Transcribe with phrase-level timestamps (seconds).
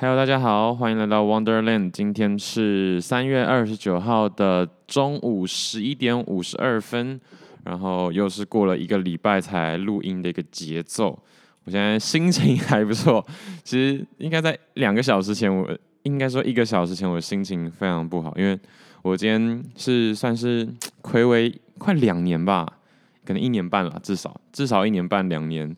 [0.00, 1.90] Hello，大家好，欢迎来到 Wonderland。
[1.90, 7.20] 今天是三月二十九号的中午十一点五十二分，
[7.64, 11.18] 然后又是过了一个礼拜才录音的一个节奏。
[11.64, 13.26] 我现在心情还不错，
[13.64, 15.68] 其实应该在两个小时前，我
[16.04, 18.56] 应该说一个小时前，我心情非常不好，因为
[19.02, 20.64] 我今天是算是
[21.02, 22.64] 睽违快两年吧，
[23.24, 25.76] 可能一年半了，至少至少一年半两年。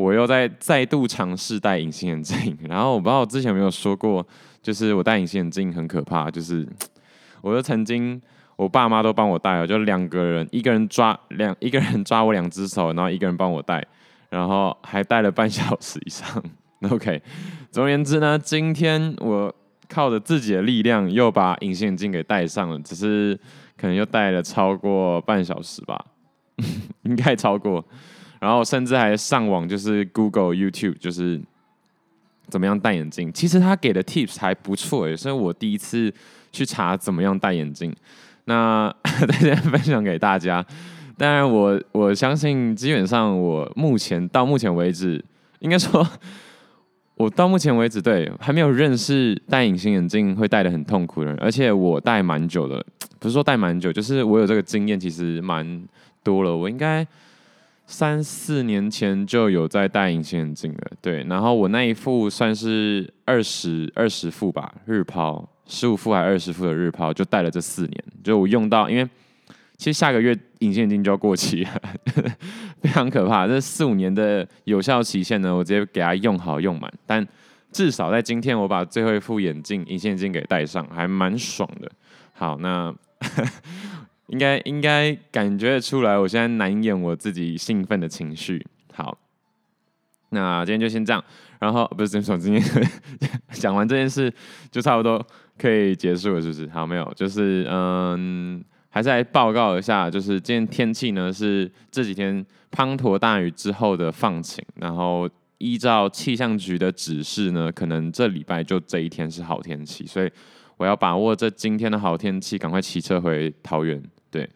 [0.00, 4.26] 我又在再度尝试戴隐形眼镜， 然后我不知道我之前有没有说过，
[4.62, 6.66] 就是我戴隐形眼镜很可怕，就是
[7.42, 8.20] 我就曾经
[8.56, 13.86] 我爸妈都帮我戴了，就两个人，一个人抓两 一个人抓我两只手，然后一个人帮我戴，
[14.30, 16.42] 然后还戴了半小时以上。
[16.90, 17.22] OK，
[17.70, 19.54] 总而言之呢，今天我
[19.88, 23.38] 靠着自己的力量又把隐形眼镜给戴上了，只是
[23.76, 26.06] 可能又戴了超过半小时吧，
[27.02, 27.84] 应该超过。
[28.40, 31.38] 然后甚至还上网，就是 Google、YouTube，就是
[32.48, 33.30] 怎么样戴眼镜。
[33.32, 36.10] 其实他给的 Tips 还不错诶，所以我第一次
[36.50, 37.94] 去查怎么样戴眼镜。
[38.46, 40.64] 那在这边分享给大家。
[41.18, 45.22] 当然我，我我相信，基本上我目前到目前为止，
[45.58, 46.08] 应该说，
[47.16, 51.36] 我到目前为止对还没有认识戴隐形眼镜会戴得很痛苦的人。
[51.38, 52.82] 而且我戴蛮久的，
[53.18, 55.84] 不是说戴蛮久，就是我有这个经验，其实蛮
[56.24, 56.56] 多了。
[56.56, 57.06] 我应该。
[57.92, 69.04] 三四年前就有在戴隐形眼镜了，对，然后我那一副算是二十二十副吧，日抛十五副还二十副的日抛，就戴了这四年，就我用到，因为
[69.76, 71.82] 其实下个月隐形眼镜就要过期了，
[72.80, 73.48] 非常可怕。
[73.48, 77.26] 这四五年的有效期限呢，我直接给它用好用满，但
[77.72, 81.90] 至少在今天我把最后一副眼镜隐形眼镜给戴上，还蛮爽的。
[82.32, 82.94] 好，那。
[84.30, 88.64] 应该应该感觉得出来，我现在难掩我自己兴奋的情绪。
[88.92, 89.18] 好，
[90.30, 91.22] 那今天就先这样，
[91.58, 92.90] 然后不是真说今天
[93.50, 94.32] 讲完这件事
[94.70, 95.24] 就差不多
[95.58, 96.68] 可以结束了，是不是？
[96.68, 110.30] 好，没有，就是嗯，还是来报告一下，就是今天天气呢是这几天滂沱大雨之后的放晴，然后依照气象局的指示呢，可能这礼拜就这一天是好天气，所以
[110.76, 114.00] 我要把握这今天的好天气，赶快骑车回桃园。
[114.30, 114.48] 对，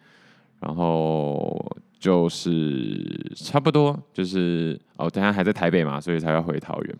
[0.59, 6.97] 然后就是差不多，就是哦，等下还在台北嘛，所以才要回桃园。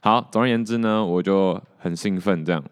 [0.00, 2.64] 好，总而言之呢，我就很兴奋这样。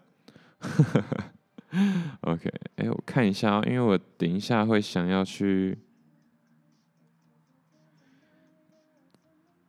[2.21, 5.77] OK，哎，我看一下，因为我等一下会想要去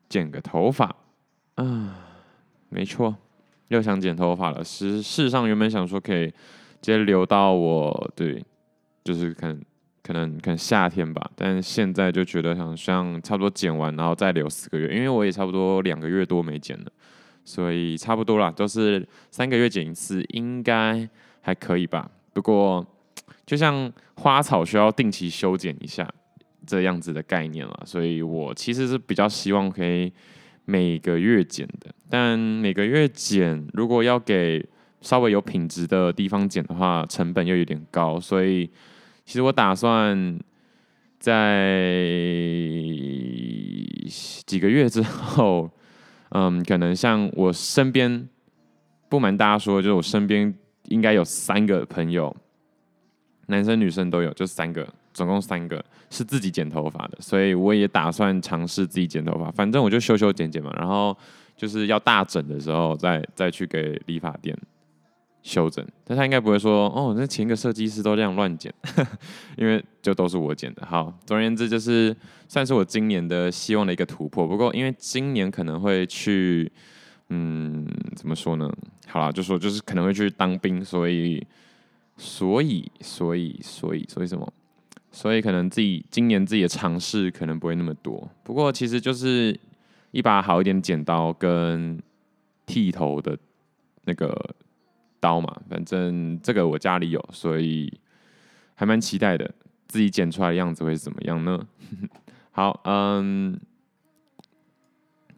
[0.09, 0.95] 剪个头发
[1.57, 1.99] 啊，
[2.69, 3.17] 没错，
[3.69, 4.63] 又想剪头发了。
[4.63, 6.35] 事实上，原本想说可以直
[6.83, 8.45] 接留到我对，
[9.03, 9.59] 就是看。
[10.07, 16.93] 可能可能夏天吧，但现在就觉得好像差不多剪完，然后再留四个月，因为我也差不多两个月多没剪了，
[17.43, 21.09] 所以差不多啦，都是三个月剪一次，应该
[21.41, 22.11] 还可以吧。
[22.35, 22.87] 不过
[23.47, 26.07] 就像花草需要定期修剪一下
[26.67, 30.13] 这样子的概念了，所以我其实是比较希望可以
[30.67, 34.63] 每个月剪的，但每个月剪如果要给
[35.01, 38.69] 稍微有品质的地方剪的话，成本又有点高，所以。
[39.25, 40.39] 其实我打算
[41.19, 42.05] 在
[44.47, 45.71] 几个月之后，
[46.31, 48.29] 嗯，可能像我身边，
[49.09, 52.37] 不瞒大家说，就是我身边应该有三个朋友，
[53.47, 61.17] 男生女生都有，就三个，总共三个是自己剪头发的，所以我也打算尝试自己剪头发，反正我就修修剪剪嘛，然后
[61.57, 64.57] 就是要大整的时候再再去给理发店。
[65.45, 68.73] 修整，但他应该不会说哦，那前一个设计师都这样乱剪，
[69.59, 70.87] 因为就都是我剪的。
[70.87, 72.17] 好，总而言之就是
[72.49, 74.47] 算是我今年的希望的一个突破。
[74.47, 76.73] 不过因为今年可能会去，
[77.29, 78.73] 嗯，怎么说呢？
[79.07, 81.47] 好啦，就说就是可能会去当兵，所以，
[82.17, 84.51] 所以，所以，所以，所以什么？
[85.13, 88.27] 所以可能自己今年自己的尝试可能不会那么多。
[88.43, 89.61] 不过其实就是
[90.11, 92.01] 一把好一点剪刀跟
[92.65, 93.37] 剃头的
[94.07, 94.35] 那个。
[95.25, 97.91] 刀嘛，反正这个我家里有，所以
[98.75, 99.51] 还蛮期待的。
[99.87, 101.67] 自己剪出来的样子会怎么样呢？
[102.53, 103.59] 好，嗯，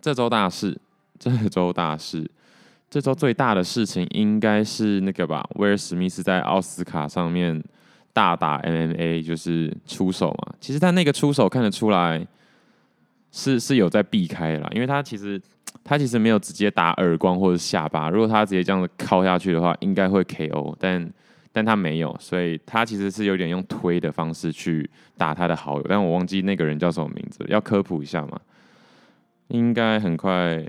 [0.00, 0.76] 这周大事，
[1.20, 2.28] 这周大事，
[2.90, 5.48] 这周最大的事情应该是那个吧？
[5.54, 7.62] 威尔史密斯在奥斯卡上面
[8.12, 10.54] 大打 MMA，就是出手嘛。
[10.58, 12.26] 其实他那个出手看得出来
[13.30, 15.40] 是是有在避开啦，因为他其实。
[15.88, 21.12] 他其实没有直接打耳光或者下巴，如果他直接这样子靠下去的话，应该会 KO，但
[21.52, 28.40] 但他没有，所以他其实是有点用推的方式去打他的好友，但我忘记那个人叫什么名字，要科普一下嘛？
[29.46, 30.68] 应该很快，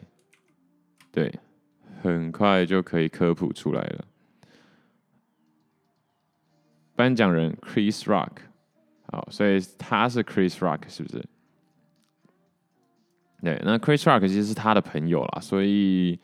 [1.11, 1.33] 对，
[2.03, 4.05] 很快就可以科普出来了。
[6.95, 8.33] 颁奖人 Chris Rock，
[9.11, 11.25] 好，所以他是 Chris Rock 是不是？
[13.44, 16.19] 对，那 Chris Rock 其实是他的朋友啦，所以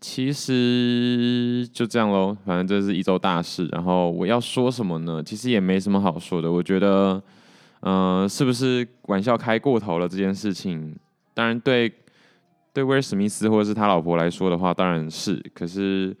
[0.00, 2.36] 其实就这样喽。
[2.44, 5.22] 反正这是一周大事，然后我要说什么呢？
[5.22, 6.52] 其实也没什么好说的。
[6.52, 7.22] 我觉得，
[7.80, 10.94] 嗯、是不是玩笑开过头了这件事情？
[11.32, 11.90] 当然对，
[12.74, 15.42] 对威尔史密斯或者是他老婆来说的话，当然是。
[15.54, 16.14] 可是，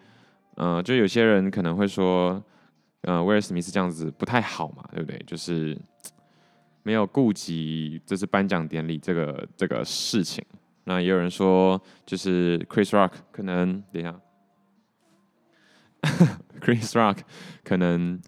[0.56, 2.42] 嗯、就有些人可能会说，
[3.02, 5.22] 嗯、威尔史密斯这样子不太好嘛，对不对？
[5.26, 5.76] 就是。
[6.86, 10.44] 没有顾及这是颁奖典礼这个这个事情，
[10.84, 14.14] 那也有人说，就是 Chris Rock 可能等一下，
[16.62, 17.18] Chris Rock
[17.64, 18.20] 可能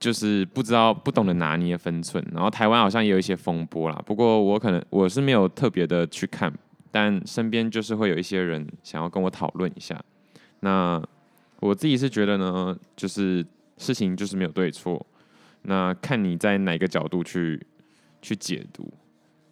[0.00, 4.02] 就是不知道不懂得拿捏分寸，然后台湾好像也有一些风波啦。
[4.04, 6.52] 不过我可能我是没有特别的去看，
[6.90, 9.96] 但身边就是会有一些人想要跟我讨论一下。
[10.58, 11.00] 那
[11.60, 15.06] 我自己是觉得呢，就是事情就是没有对错。
[15.62, 17.60] 那看你在哪个角度去
[18.20, 18.92] 去解读，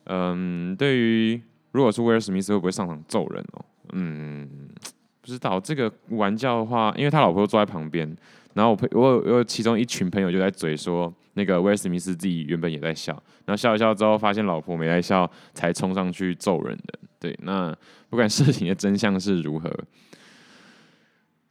[0.04, 1.40] 嗯，对于
[1.72, 3.64] 如果是威尔史密斯会不会上场揍人哦？
[3.92, 4.68] 嗯，
[5.20, 8.16] 不知道这个玩笑的话，因为他老婆坐在旁边，
[8.54, 13.12] 然后我朋我我有其中一群朋友就在嘴说，那个威尔史密斯自己原本也在笑，
[13.44, 16.98] 然后笑一笑之后发现老婆没在笑，才冲上去揍人的。
[17.18, 17.76] 对，那
[18.08, 19.70] 不管事情的真相是如何。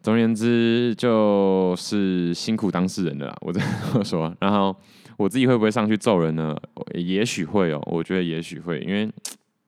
[0.01, 3.60] 总而言之，就是辛苦当事人的啦， 我这
[3.94, 4.34] 么说。
[4.40, 4.75] 然后
[5.18, 6.56] 我自己会不会上去揍人呢？
[6.94, 9.12] 也许会哦，我觉得也许会，因为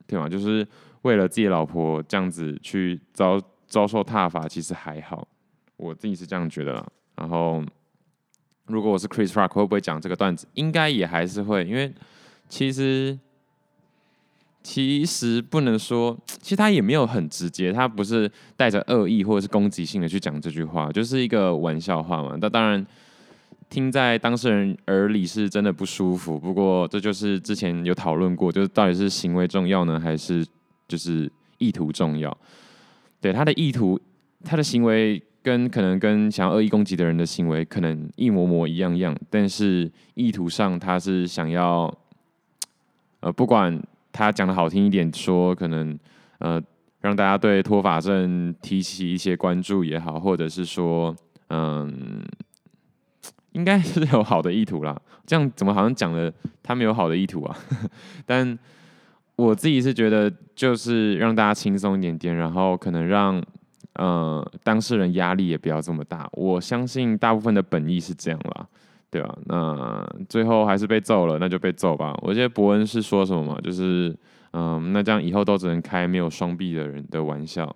[0.08, 0.66] 对嘛，就是
[1.02, 5.28] 为了自己老婆这样子去遭遭受挞伐，其实还好，
[5.76, 6.86] 我自己是这样觉得。
[7.16, 7.62] 然后，
[8.68, 10.48] 如果我是 Chris Rock，会不会讲这个段子？
[10.54, 11.94] 应该也还是会，因为
[12.48, 13.20] 其实。
[14.64, 22.38] 其实不能说，其实他也没有很直接，他不是带着恶意或者是攻击性的去讲这句话，就是一个玩笑话嘛。
[22.40, 22.86] 那当然，
[23.70, 26.38] 听在当事人耳里是真的不舒服。
[26.38, 30.46] 不过这就是之前有讨论过，就是到底是行为重要呢，还是
[30.88, 32.38] 就是意图重要？
[33.20, 34.00] 对，他的意图，
[34.44, 41.92] 他的行为跟可能跟想要恶意攻击的人的行为可能一模模一样样，但是意图上他是想要，
[43.22, 43.82] 呃，不管。
[44.12, 45.98] 他讲的好听一点，说可能
[46.40, 46.62] 呃
[47.02, 51.16] 让大家对脱发症提起一些关注也好，或者是说
[51.50, 52.24] 嗯，
[53.54, 55.00] 应该是有好的意图啦。
[55.26, 57.58] 这样怎么好像讲的他没有好的意图啊？
[58.26, 58.58] 但
[59.36, 63.42] 我自己是觉得，就是让大家轻松一点点，然后可能让
[63.94, 66.30] 呃当事人压力也不要这么大。
[66.34, 68.68] 我相信大部分的本意是这样啦。
[69.12, 72.18] 对啊，那最后还是被揍了，那就被揍吧。
[72.22, 74.16] 我记得伯恩是说什么嘛，就是
[74.54, 77.76] 嗯，那这样以后都只能开没有双臂的人的玩笑，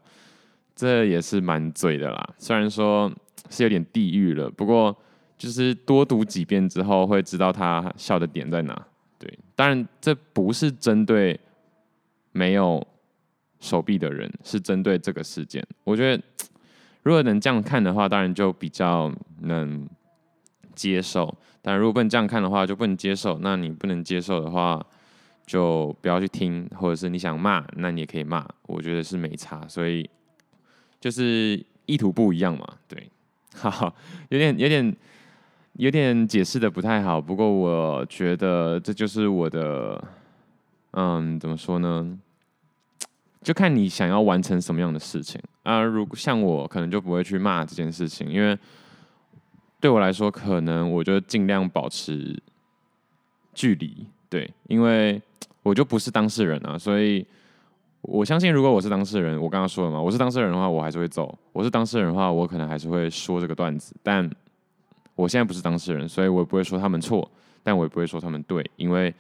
[0.74, 2.30] 这也是蛮嘴的啦。
[2.38, 3.12] 虽然说
[3.50, 4.96] 是有点地狱了，不过
[5.38, 8.88] 就是多读几遍之后会知道他笑的点在哪。
[9.20, 11.38] 对，当然这不是针对
[12.32, 12.82] 没有
[13.60, 15.62] 手臂的人，是针对这个事件。
[15.84, 16.24] 我觉得
[17.04, 19.12] 如果能这样看的话，当然就比较
[19.42, 19.86] 能。
[20.76, 23.40] 接受，但如果不能这样看的话，就不能接受。
[23.42, 24.86] 那你不能接受的话，
[25.46, 28.46] 就不要去听，或者是你想骂，那你也可以骂。
[28.64, 30.08] 我觉得是没差，所以
[31.00, 32.68] 就是意图不一样嘛。
[32.88, 33.10] 对，
[33.56, 33.94] 哈哈，
[34.30, 34.96] 有点有点
[35.74, 37.20] 有点解释的不太好。
[37.22, 40.04] 不过我觉得这就是我的，
[40.92, 42.20] 嗯，怎么说呢？
[43.42, 45.82] 就看你想要完成什么样的事情啊。
[45.82, 48.58] 如果像我，可能就不会去骂这件事情，因为。
[49.86, 52.36] 对我来说，可能我就尽量保持
[53.54, 55.22] 距离，对，因为
[55.62, 57.24] 我就不是当事人啊，所以
[58.02, 63.96] 我相信，如果我是当事人，我刚刚说了嘛，我是当事人的话，我还是会走；我是当事人的话，我可能还是会说这个段子。
[64.02, 64.28] 但
[65.14, 67.30] 我现在不是当事人，所以我也不会说他们错，
[67.62, 69.14] 但我也不会说他们对，因为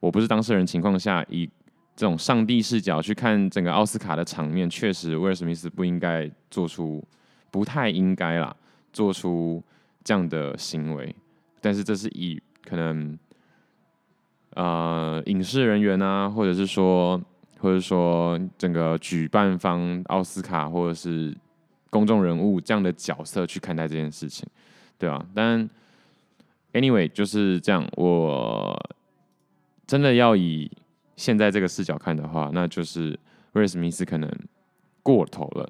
[0.00, 1.48] 我不是当事人情况下，以
[1.94, 7.04] 这种上帝视角去看整个奥斯卡的场面，确实威尔史密斯不应该做出，
[7.52, 8.56] 不太应该啦，
[8.92, 9.62] 做出。
[10.08, 11.14] 这样的行为，
[11.60, 13.18] 但是这是以可能，
[14.54, 17.22] 呃，影视人员啊，或者是说，
[17.58, 21.36] 或者说整个举办方奥斯卡或者是
[21.90, 24.48] 公众人物这样的角色去看待这件事情，
[24.96, 25.22] 对吧？
[25.34, 25.68] 但
[26.72, 28.74] anyway 就是这样，我
[29.86, 30.70] 真的要以
[31.16, 33.10] 现在这个视角看的话，那就是
[33.52, 34.30] 威尔史密斯可能
[35.02, 35.68] 过头了。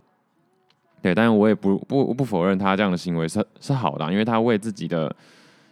[1.01, 5.15] 对，但是我也不不不否认他这样的行为是是好的，因为他为自己的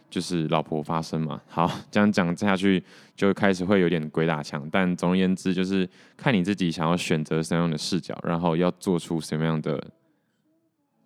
[0.09, 1.41] 就是老婆发声嘛。
[1.47, 2.81] 好，这样讲下去
[3.15, 4.67] 就开始会有点鬼打墙。
[4.71, 9.73] 但总而言之，就是看你自己想要选择什么样的视角，然后要做出什么样的，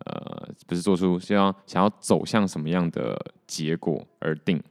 [0.05, 4.61] 呃，不是做出，希望想要走向什么样的结果而定。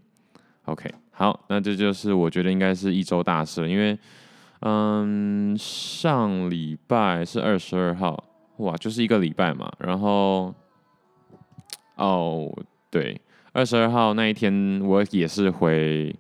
[0.67, 3.99] OK，好，那这就是我觉得应该是一周大事，因为，
[4.61, 8.23] 嗯，上礼拜是二十二号，
[8.61, 10.55] 哇，就是一个礼拜嘛，然后，
[11.97, 12.51] 哦，
[12.91, 13.21] 对。
[13.53, 16.15] 二十二号那一天，我也是回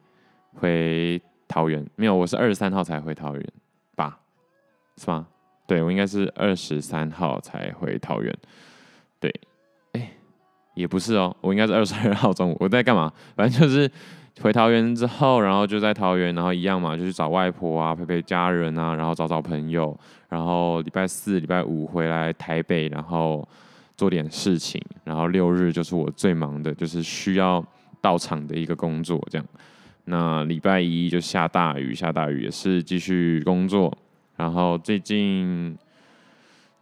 [0.54, 3.46] 回桃园，没有，我是二十三号才回桃园
[3.94, 4.18] 吧？
[4.96, 5.28] 是吗？
[5.64, 8.36] 对，我应该是二十三号才回桃园。
[9.20, 9.32] 对，
[9.92, 10.10] 哎，
[10.74, 12.56] 也不是哦，我应该是二十二号中午。
[12.58, 13.12] 我在干嘛？
[13.36, 13.88] 反正就是
[14.40, 23.46] 回桃园之后，然后就在桃园，然后一样嘛，就去找外婆啊，陪陪家人啊，然后找找朋友，然后礼拜四、礼拜五回来台北，然后。
[23.96, 27.62] 做点事情，然后六日就是我最忙的，就是需要
[28.00, 29.46] 到场的一个工作，这样。
[30.06, 33.94] 那礼拜一就下大雨，下大雨也是继续工作。
[34.38, 35.76] 然后最近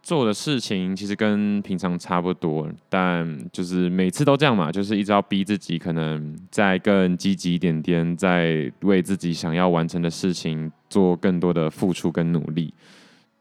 [0.01, 12.73] 做的事情其实跟平常差不多，但就是每次都这样嘛，就是一直要逼自己，可能再更积极一点点，在为自己想要完成的事情做更多的付出跟努力。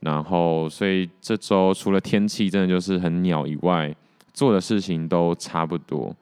[0.00, 3.92] 然后，所以这周除了天气真的就是很鸟以外，
[4.32, 6.14] 做的事情都差不多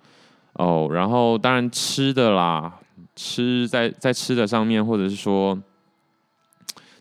[0.55, 0.89] 哦。
[0.93, 2.73] 然后当然吃的啦，
[3.15, 5.59] 吃在在吃的上面，或者是说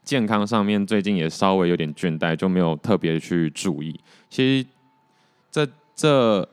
[0.06, 4.00] 健康上面，最近也稍微有点倦怠，就没有特别去注意。
[4.30, 4.68] 其实
[5.52, 6.48] 这这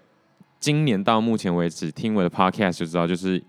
[0.58, 3.40] 今年到目前为止，听我的 podcast 就知道，就是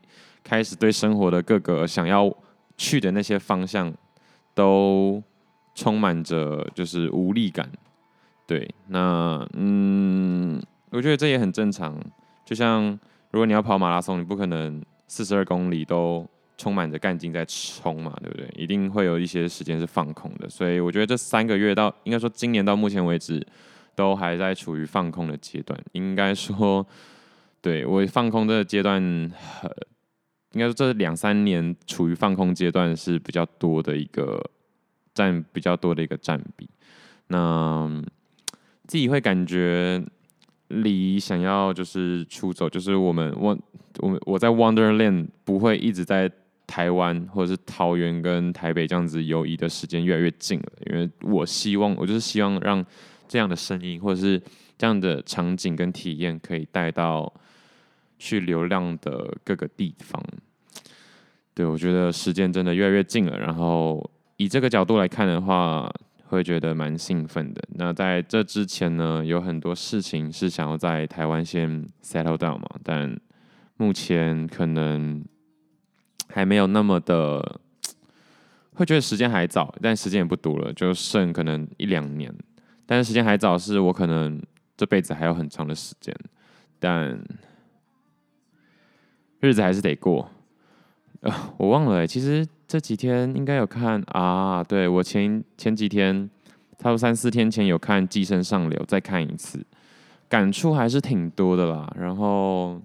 [0.43, 2.31] 开始对生活的各个想要
[2.77, 3.91] 去的那些方向
[4.53, 5.23] 都。
[5.75, 7.67] 充满着就是无力感，
[8.45, 11.99] 对，那嗯，我觉得这也很正常。
[12.45, 12.91] 就像
[13.31, 16.23] 如果你要跑马拉松，你不可能四十二公里都
[16.57, 18.47] 充满着干劲在冲嘛，对不对？
[18.55, 20.49] 一定会有一些时间是放空的。
[20.49, 23.45] 所以我觉得这三个月到应该说今年到目前为止，
[23.95, 25.79] 都还在处于放空的阶段。
[25.91, 26.85] 应该说，
[27.61, 34.41] 对，我放空这个阶段，应该说这两三年处于放空阶段是比较多的一个。
[35.15, 36.67] 占比较多的一个占比，
[37.27, 37.87] 那
[38.87, 40.03] 自己会感觉
[40.69, 43.55] 离想要就是出走，就是我们我
[43.99, 46.27] 我我在 Wonderland 不会一直在
[46.73, 52.83] 台湾或者是桃园跟台北这样子游移的时间越来越近了，因为我希望我就是希望让
[53.27, 54.41] 这样的声音或者是
[54.77, 57.31] 这样的场景跟体验可以带到
[58.17, 60.23] 去流浪的各个地方。
[61.53, 64.09] 对，我觉得时间真的越来越近了，然后。
[64.37, 65.89] 以这个角度来看的话，
[66.25, 67.61] 会觉得蛮兴奋的。
[67.75, 73.15] 那在这之前呢，有很多事情是想要在台湾先 settle down 嘛，但
[73.77, 75.23] 目前可能
[76.33, 77.59] 还没有那么的，
[78.73, 82.33] 会觉得时间还早，但时间也不多了，就剩可能一两年。
[82.85, 84.41] 但是时间还早，是我可能
[84.75, 86.13] 这辈子还有很长的时间，
[86.79, 87.17] 但
[89.39, 90.29] 日子还是得过。
[91.21, 92.47] 呃，我忘了，其实。
[92.65, 96.27] 这几天应该有看啊，对，我前前几天，
[96.79, 99.63] 差不多三四天前有看《寄生上流》，再看一次，
[100.27, 101.93] 感触还是挺多的啦。
[101.95, 102.81] 然后，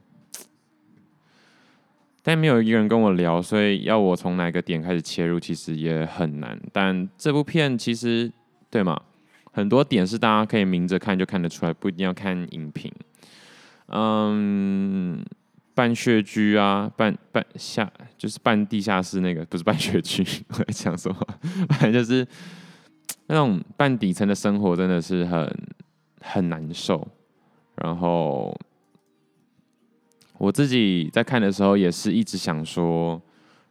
[2.28, 6.60] 但没有一个人跟我聊，所以要我从哪个点开始切入，其实也很难。
[6.74, 8.30] 但这部片其实
[8.70, 9.00] 对嘛，
[9.50, 12.92] 很多点是大家可以明着看就看得出来，不一定要看影评。
[13.86, 15.24] 嗯。
[15.74, 21.16] 半穴居啊，半半下就是半地下室那个，不是半穴居， 我在讲什么？
[21.70, 22.26] 反正就是
[23.28, 25.48] 那种半底层的生活，真的是很
[26.20, 27.06] 很难受。
[27.76, 28.54] 然后
[30.38, 33.20] 我自己在看的时候，也是一直想说，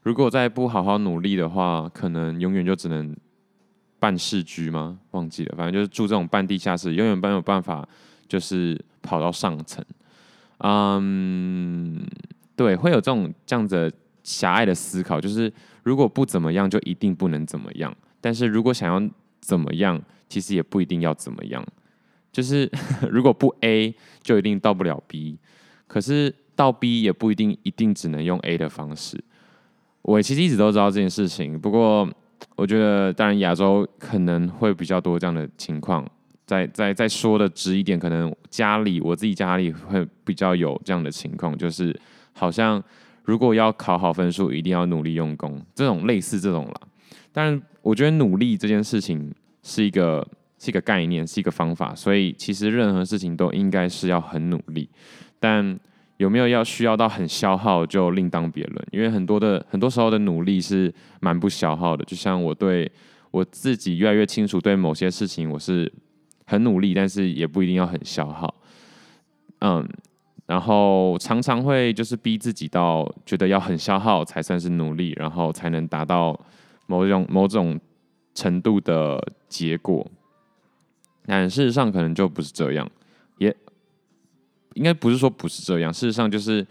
[0.03, 3.15] 如果再不好好努力的话，可能永远就只能
[3.99, 4.99] 半市居吗？
[5.11, 7.87] 忘记了，反正就是住这种半地下室，永远没有办法，
[8.27, 9.83] 就是跑到上层。
[10.59, 12.05] 嗯
[12.55, 13.91] 对，会有这种这样子
[14.23, 15.51] 狭隘的思考，就是
[15.83, 17.95] 如果不怎么样，就一定不能怎么样。
[18.19, 19.09] 但是如果想要
[19.39, 21.65] 怎么样，其实也不一定要怎么样。
[22.31, 22.69] 就是
[23.09, 25.37] 如果不 A，就一定到不了 B。
[25.87, 29.23] 可是到 B 也不一定一定只能用 A 的方式。
[30.01, 32.09] 我其实一直都知道这件事情，不过
[32.57, 36.05] 我觉得，当然亚洲可能会比较多这样的情况。
[36.45, 41.93] 再再再说的直一点，可能家里我自己家里会比较有这样的情况，就是
[42.31, 42.81] 好像
[43.25, 46.81] 如果要考好分数，一定要努力用功，这种类似这种啦。
[47.33, 49.29] 但我觉得努力这件事情
[49.61, 50.25] 是一个
[50.57, 54.89] 是一个概念，是一个方法，所以其实任何事情都应该是要很努力。
[55.41, 55.77] 但
[56.17, 58.87] 有没有要需要到很消耗，就另当别论。
[58.91, 62.03] 因为很多的很多时候的努力是蛮不消耗的。
[62.05, 62.91] 就像我对
[63.31, 65.91] 我自己越来越清楚，对某些事情我是
[66.45, 68.53] 很努力，但是也不一定要很消耗。
[69.59, 69.87] 嗯，
[70.45, 76.39] 然后常常会就是逼自己到觉得要很消耗才算是努力，然后才能达到
[76.87, 77.79] 某种某种
[78.33, 80.05] 程度的结果。
[81.25, 82.89] 但事实上可能就不是这样，
[84.77, 85.93] 应该不是说不是这样。
[85.93, 86.65] 事实上就是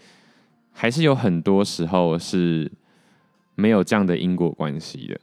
[0.73, 2.71] 还是有很多时候是
[3.55, 5.21] 没有这样的因果关系的。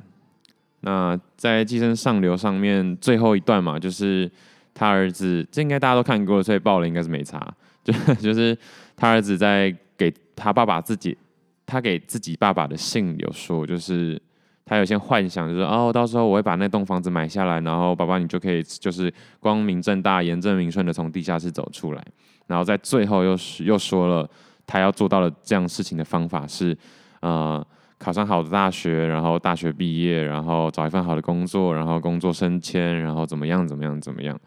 [0.81, 4.29] 那在《寄生上流》上面最后一段嘛，就是
[4.73, 7.39] 他儿子，这应该大家都看过，所以爆了应该是没差。
[7.83, 8.57] 就就是
[8.95, 11.17] 他儿子在给他爸爸自己，
[11.65, 14.21] 他给自己爸爸的信有说，就是。
[14.65, 22.01] 他有些幻想，就是哦，到时候我会把那栋房子买下来，然后爸爸你就可以就是光明正大、严正名顺的从地下室走出来。
[22.47, 24.29] 然后在最后又又说了，
[24.65, 26.77] 他要做到的这样事情的方法是，
[27.21, 27.65] 呃，
[27.97, 34.39] 考上好的大学，然后大学毕业，然后找一份好的工作，然后工作升迁，然后怎么样怎么样怎么样。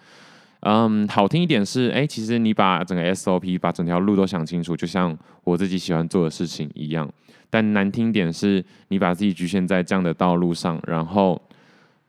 [0.61, 7.09] 嗯，好听一点是，哎，其实你把整个 SOP，把整条路都想清楚，就像我自己喜欢做的事情一样。
[7.49, 11.41] 但难听点是，你把自己局限在这样的道路上，然后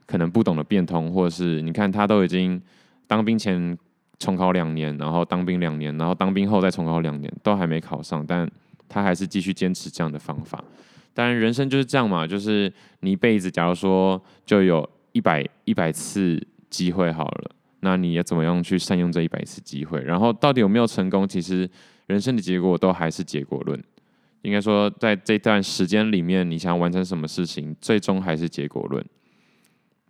[0.08, 2.60] 可能不懂得变通，或者是你看他都已经
[3.06, 3.78] 当兵前
[4.20, 8.50] 重考两年，然后当兵两年，然后当兵后再重考两年，都还没考上，但
[8.90, 10.64] 他还是继续坚持这样的方法。
[11.14, 20.02] 当然，人生就是这样嘛，就是你一辈子，假如说就有一百一百次机会好了，那你要怎么样去善用这一百次机会？
[20.02, 21.28] 然后到底有没有成功？
[21.28, 21.70] 其实
[22.06, 23.84] 人生的结果都还是结果论。
[24.44, 29.04] 应该说，在这段时间里面，你想完成什么事情，最终还是结果论，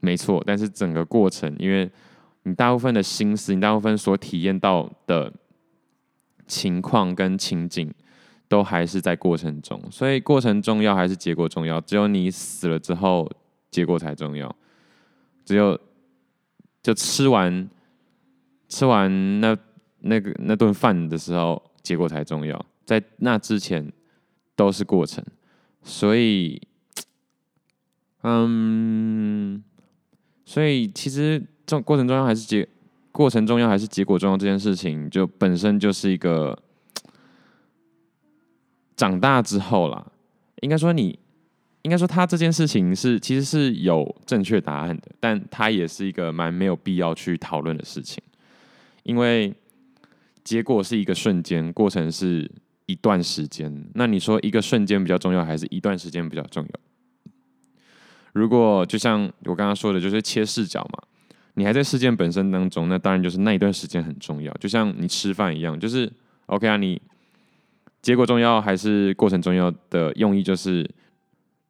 [0.02, 0.44] 没错。
[0.46, 1.90] 但是整个过程，因为
[2.48, 5.32] 你大部分的心思，你大部分所体验到的
[6.48, 7.94] 情况跟情景，
[8.48, 9.82] 都还是在过程中。
[9.92, 11.82] 所以，过程重要还是结果重要？
[11.82, 13.30] 只有你死了之后，
[13.70, 14.56] 结果才重要。
[15.46, 15.80] 只有
[16.82, 17.70] 就吃完
[18.70, 19.58] 吃完那
[20.00, 22.66] 那个那顿饭的时候，结果才重要。
[22.86, 23.92] 在那之前。
[24.58, 25.24] 都是过程，
[25.84, 26.60] 所以，
[28.24, 29.64] 嗯，
[30.44, 32.68] 所以其实这过程重要还是结
[33.12, 36.58] 过程重要还是结果重要这件事情，就本身就是一个
[38.96, 40.04] 长大之后啦，
[40.62, 41.20] 应该说你，
[41.84, 48.24] 应该说他这件事情是其实是有正确答案的，但他也是一个蛮没有必要去讨论的事情，
[49.04, 49.54] 因为
[50.44, 52.50] 结果是一个瞬间，过程是。
[52.90, 57.32] 一段时间，那你说一个瞬间比较重要，还是一段时间比较重要？
[58.32, 61.04] 如果就像我刚刚说的，就是切视角嘛，
[61.58, 64.54] 你还在事件本身当中，那当然就是那一段时间很重要。
[64.60, 66.12] 就像你吃饭一样，就是
[66.46, 67.02] OK 啊，你
[68.00, 70.88] 结果重要还是过程重要的用意，就是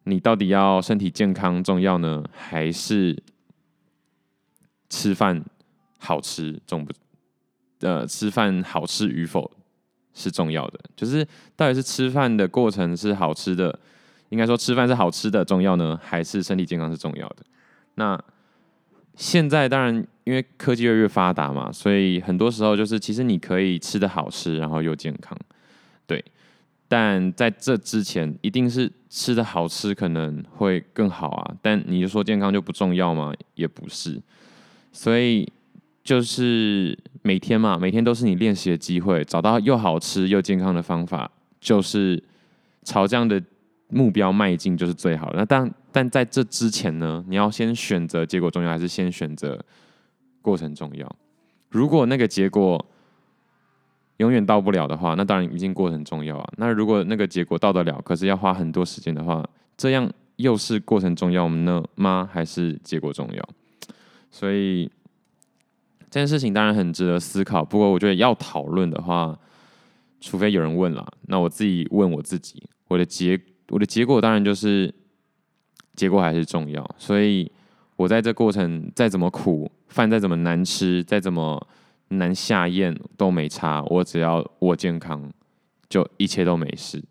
[0.04, 3.17] 你到底要身体健康重要呢，还是
[4.89, 5.41] 吃饭
[5.97, 6.91] 好吃重不？
[7.80, 9.50] 呃，吃饭好吃与否？
[10.13, 13.80] 是重要的，就是到底是吃饭的过程是好吃的，
[14.28, 17.38] 应该说吃饭是好吃的重要呢，还是身体健康是重要的？
[17.95, 18.21] 那
[19.17, 25.38] 现在当然因为科技越来越发达嘛，所以很多时候就是其实你可以吃的好吃，然后又健康，
[26.06, 26.23] 对。
[26.88, 31.56] 但在这之前，一定是吃的好吃可能会更好啊。
[31.62, 33.34] 但你就说健康就不重要吗？
[33.56, 34.21] 也不是，
[34.93, 35.51] 所以。
[36.03, 42.23] 就是每天嘛，每天都是你练习的机会，找到又好吃又健康的方法，就是
[42.84, 43.43] 朝这样的
[43.89, 45.39] 目标迈进，就是最好的。
[45.39, 49.60] 那当但在这之前呢，你要先选择结果重要，还是先选择
[50.43, 51.15] 过程重要？
[51.69, 52.86] 如果那个结果
[54.17, 56.47] 永远到不了的话，那当然一定过程重要啊。
[56.57, 59.43] 那如果那个结果到得了，可是要花很多时间的话，
[59.75, 62.29] 这样又是过程重要呢吗？
[62.31, 63.49] 还是结果重要？
[64.29, 64.91] 所以。
[66.10, 69.38] 这件事情当然很值得思考，不过我觉得要讨论的话，
[70.21, 74.91] 除非有人问了，那我自己问我自己，我的结我的结果当然就是
[75.97, 77.51] 结果还是重要，所以
[77.97, 81.67] 我在这过程再怎么苦，饭再怎么难吃，再怎么
[82.10, 85.29] 难下咽都没差，我只要我健康，
[85.89, 87.03] 就一切都没事。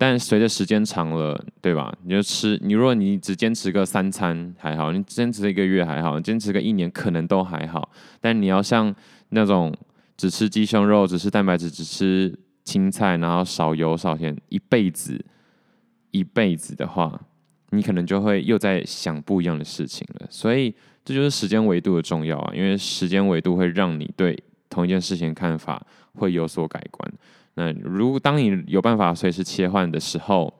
[0.00, 1.92] 但随着时间长了，对吧？
[2.04, 7.90] 你就吃，你如果你只坚持个三餐还好，你坚持一个月还好，你坚持个一年可能都还好。
[8.20, 8.94] 但你要像
[9.30, 9.74] 那种
[10.16, 12.32] 只吃鸡胸肉、只吃蛋白质、只吃
[12.64, 15.22] 青菜，然后少油少盐，一辈子
[16.12, 17.20] 一辈子的话，
[17.70, 20.26] 你可能就会又在想不一样的事情了。
[20.30, 24.36] 所以这就是时间维度的重要啊，因为时间维度会让你对
[24.68, 27.12] 同一件事情看法会有所改观。
[27.54, 30.52] 那如果当你有办法随时切换的时候，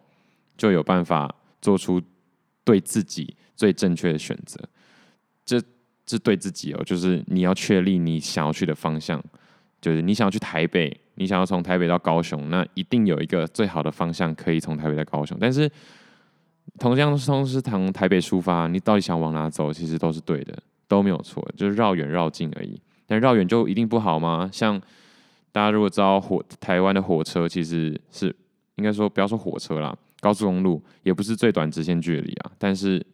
[0.56, 2.02] 就有办法做出
[2.64, 4.60] 对自己最正确的选择。
[5.44, 5.62] 这
[6.04, 9.22] 这对自己哦，就是你要确立你想要去的方向，
[9.80, 15.36] 就是你想要去台北，你想要从台北到高雄，那一定有一个最好的方向可以从台北到高雄。
[15.40, 15.70] 但是
[16.78, 22.80] 同样都是从台北出发，你到底想往哪走，其实都是对的，都没有错，就是绕远绕近而已。
[23.06, 24.48] 但绕远就一定不好吗？
[24.52, 24.80] 像
[25.50, 28.34] 大家如果知道火台湾的火车，其实是
[28.76, 32.52] 应该说不要说火车啦，高速公路也不是最短直线距离啊。
[32.58, 33.04] 但是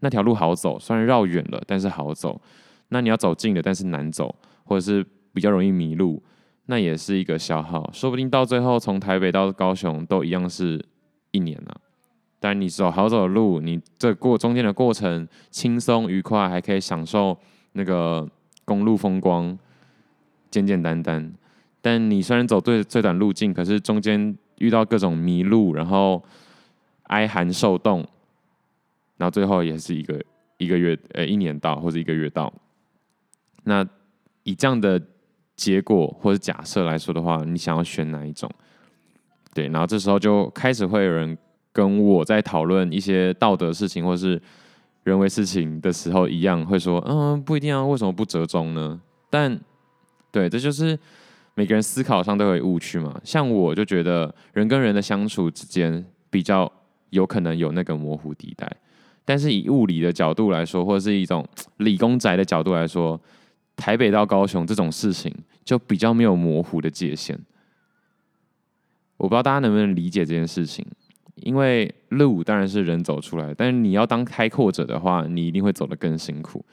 [0.00, 2.40] 那条路好走，虽然绕远了，但是好走。
[2.88, 6.22] 那你要走近的，但是难走，或者是比较容易迷路，
[6.66, 7.88] 那也是一个消耗。
[7.92, 10.84] 说不定到最后从台北到高雄都一样是
[11.30, 11.76] 一年啊。
[12.42, 17.38] 但你走好走的路，你这过中间的过程轻松愉快，还可以享受
[17.74, 18.28] 那个
[18.64, 19.56] 公路风光，
[20.50, 21.32] 简简单单。
[21.80, 26.20] 但你虽然走最最短路径，可是中间遇到各种迷路，然后
[27.04, 28.04] 挨寒受冻，
[29.18, 30.20] 然后最后也是一个
[30.56, 32.52] 一个月呃一年到或者一个月到。
[33.62, 33.86] 那
[34.42, 35.00] 以这样的
[35.54, 38.50] 结果或者假设来说的话，你想要选哪一种？
[39.54, 41.38] 对，然后这时候就开始会有人。
[41.72, 44.40] 跟我在讨论一些道德事情或是
[45.04, 49.00] 人为事情的时候一样，会说，嗯，不一定啊，为什么不折中呢？
[49.30, 49.58] 但
[50.30, 50.98] 对，这就是
[51.54, 53.20] 每个人思考上都有误区嘛。
[53.24, 56.70] 像我就觉得人跟人的相处之间比较
[57.10, 58.70] 有可能有那个模糊地带，
[59.24, 61.46] 但是以物理的角度来说，或者是一种
[61.78, 63.20] 理工宅的角度来说，
[63.74, 67.38] 台北到高雄这种事情就比较没有模糊的界限。
[69.16, 70.86] 我不知道大家能不能理解这件事情。
[71.44, 76.64] 因为路当然是人走出来，但是你要当开阔者的话，你一定会走得更辛苦。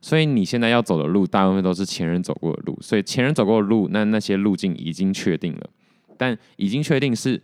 [0.00, 2.78] 所以你现在要走的路，大部分都是前人走过的路。
[2.80, 5.70] 所以前人走过的路，那那些路径已经确定了，
[6.16, 7.40] 但已经确定是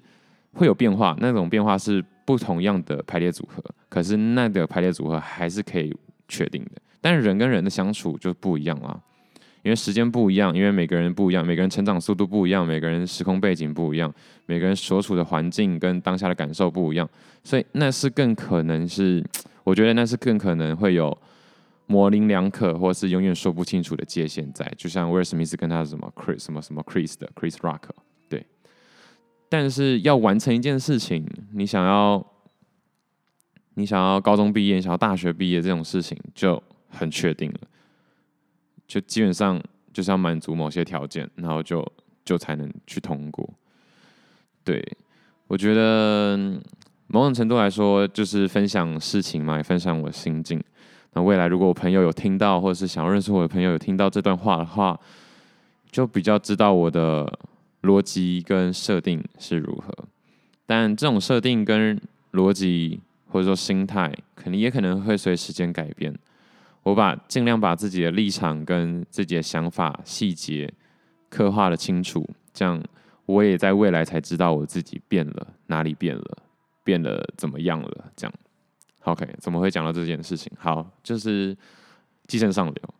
[0.52, 1.16] 会有变化。
[1.18, 5.92] 那种变化是不同样的排列组合，可是那个排列组合还是可以
[6.28, 6.80] 确定的。
[7.00, 9.02] 但是人跟人的相处就不一样了。
[9.64, 14.12] 因为时间不一样，因为每个人不一样，每个人成长速度不一样，每个人时空背景不一样，
[14.44, 17.08] 每个人所处的环境跟当下的感受不一样，
[17.42, 19.24] 所以那是更可能是，
[19.64, 21.16] 我觉得那是更可能会有
[21.86, 24.70] 模棱两可，或是永远说不清楚的界限在。
[24.76, 27.88] 就像威尔史密斯跟他什么 Chris 什么什么 Chris 的 Chris Rock，
[28.28, 28.44] 对。
[29.48, 32.22] 但是要完成一件事情，你想要，
[33.76, 37.60] 你想要高中毕业，想要大学毕业这种事情就很确定了。
[38.94, 39.60] 就基本上
[39.92, 41.84] 就是要满足某些条件，然后就
[42.24, 43.48] 就才能去通过。
[44.62, 44.80] 对，
[45.48, 46.36] 我觉得
[47.08, 50.62] 某种程度来说，就是分享事情嘛，也分享我心境。
[51.14, 54.96] 那未来如果我朋友有听到，或者是想要认识我的朋友有听到这段话的话，
[55.90, 57.36] 就比较知道我的
[57.82, 59.92] 逻辑跟设定是如何。
[60.66, 66.16] 但这种设定跟逻辑或者说心态，肯定也可能会随时间改变。
[66.84, 70.72] 我把尽量把自己的立场跟自己的想法细节
[71.28, 72.80] 刻画的清楚，这样
[73.26, 76.38] 我也在未来才知道我自己变了，哪里变了，
[76.84, 78.12] 变得怎么样了。
[78.14, 78.34] 这样
[79.04, 80.52] ，OK，怎么会讲到这件事情？
[80.56, 81.56] 好，就是
[82.28, 82.94] 寄生上流。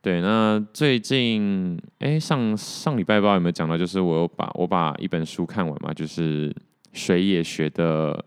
[0.00, 6.54] 对，那最近哎，上上礼拜不知道有没有讲到，就是我有把我把一本书看完嘛，就是
[6.92, 8.24] 水野学的。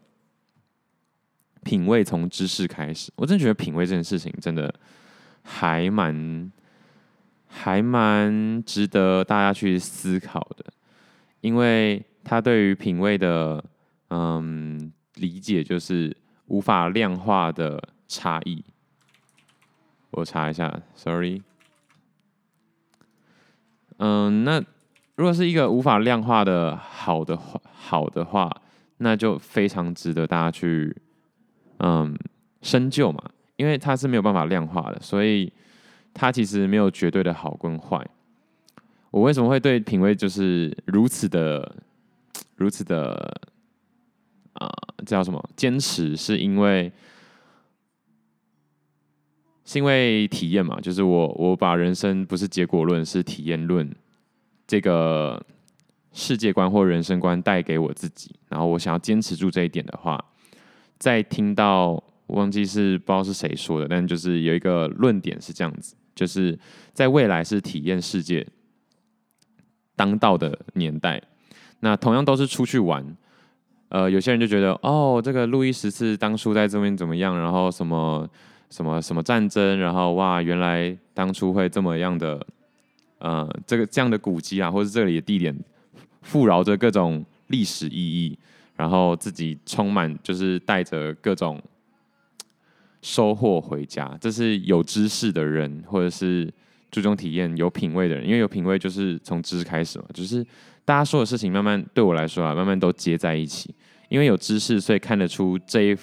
[1.64, 4.74] 品味从知识开始，我真觉得品味这件事情真的
[5.50, 6.52] 还蛮
[7.48, 10.66] 还蛮值得大家去思考的，
[11.40, 13.64] 因为他对于品味的
[14.10, 16.16] 嗯理解就是
[16.48, 18.62] 无法量化的差异。
[20.12, 21.42] 我查一下，sorry，
[24.00, 24.62] 嗯，那
[25.16, 28.62] 如果是一个无法量化的好的话，好的话，
[28.98, 30.96] 那就非常值得大家去。
[31.80, 32.18] 嗯，
[32.64, 33.22] 深究嘛，
[33.58, 35.52] 因为它是没有办法量化的，所以
[36.14, 38.04] 它其实没有绝对的好跟坏。
[39.12, 41.76] 我为什么会对品味就是如此的、
[42.56, 43.40] 如此的
[44.54, 44.68] 啊、
[44.98, 46.16] 呃，叫什么坚持？
[46.16, 46.92] 是因为
[49.66, 53.90] 是因为体验嘛，就是我我把人生不是结果论，是体验论
[54.66, 55.44] 这个
[56.14, 60.24] 世界观或人生观带给我自己，然后我想要坚持住这一点的话。
[61.00, 66.58] 在听到我忘记是不知道是谁说的，但就是有一个论点是这样子，就是
[66.94, 68.46] 在未来是体验世界
[69.96, 71.22] 当道的年代。
[71.80, 73.06] 那同样都是出去玩，
[73.90, 78.28] 呃，有些人就觉得哦，这个路易十四当初在这边怎么样，然后什么
[78.70, 82.46] 什么什么战争，然后哇，原来当初会这么样的，
[83.20, 85.56] 呃，这个这样的古迹啊，或是这里的地点
[86.24, 88.38] 富饶着各种历史意义，
[88.76, 91.62] 然后自己充满就是带着各种
[93.02, 94.18] 收获回家。
[94.20, 96.52] 这是有知识的人，或者是
[96.92, 98.26] 注重体验、有品味的人。
[98.26, 100.46] 因为有品味就是从知识开始嘛，就是
[100.86, 103.74] 大家说的事情慢慢对我来说啊，慢慢都接在一起。
[104.10, 105.98] 因为有知识，所以看得出这一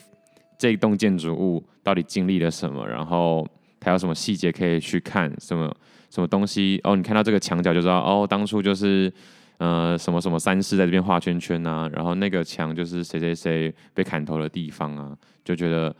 [0.58, 3.48] 这一栋建筑物到底经历了什么，然后
[3.80, 5.74] 它有什么细节可以去看，什么
[6.10, 9.10] 什么东西哦，你看到这个墙角就知道哦，当初就是
[9.56, 15.94] 呃什么什么三世在这边画圈圈啊，然后那个墙就是谁谁谁被砍头的地方啊，就觉得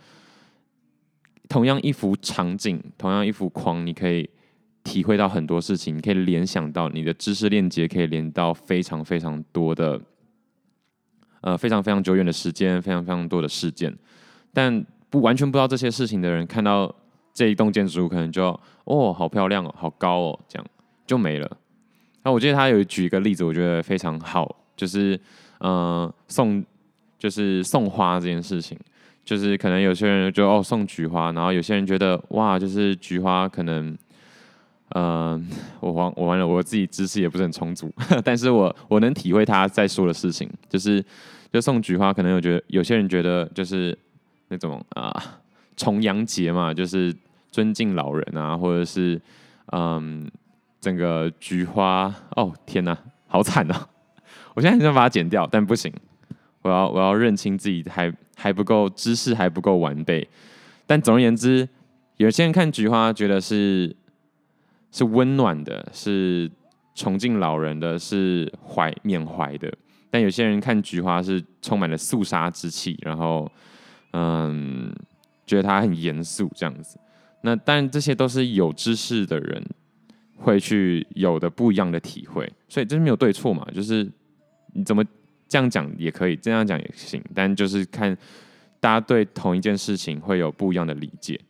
[1.49, 4.29] 同样一幅场景，同样一幅框，你可以
[4.83, 10.01] 体会到很多事情，你可以联想到你的知识链接可以连到非常非常多的。
[11.41, 13.95] 呃，非常非常久远的时间，非常非常多的事件，
[14.51, 16.91] 但不完全不知道这些事情的人，看到
[17.35, 18.49] 这一栋建筑物，可能就
[18.85, 20.67] 哦，好漂亮哦，好高哦，这样
[21.07, 21.59] 就没了。
[22.23, 25.21] 那我记得他有举一个例子，我觉得非常好，就是
[25.59, 26.65] 呃送，
[27.19, 28.79] 就是送花这件事情，
[29.25, 33.97] 就是可能有些人就哦送菊花，然后有些人觉得哇，就是菊花可能。
[34.91, 35.41] 呃，
[35.81, 41.05] 我完我完了，我自己知识也不是很充足， 但是我我能体会他在说的事情，就是
[41.53, 43.97] 就送菊花，可能有觉得有些人觉得就是
[44.49, 45.41] 那种啊、
[45.75, 47.13] 重阳节嘛，就是
[47.51, 49.21] 尊敬老人啊，或者是
[49.73, 50.31] 嗯
[50.81, 53.89] 整个菊花，哦天哪，好惨啊！
[54.55, 55.93] 我现在很想把它剪掉，但不行，
[56.63, 60.29] 我要我要认清自己还还不够知识还不够完备，
[60.87, 61.69] 但总而言之，
[62.17, 63.95] 有些人看菊花觉得是。
[64.97, 66.49] 是温暖的，是
[66.95, 69.69] 崇敬老人的，是怀缅怀的。
[70.09, 73.51] 但有些人看菊花是充满了肃杀之气，然后
[74.13, 74.95] 嗯，
[75.45, 76.97] 觉得它很严肃这样子。
[77.41, 79.61] 那但这些都是有知识的人
[80.37, 84.09] 会去有的不一样的体会，所以这是没有对错嘛，就是
[84.75, 85.05] 你怎么
[85.49, 88.17] 这样讲也可以，这样讲也行，但就是看
[88.81, 91.41] 大家对同一件事情会有不一样的理解。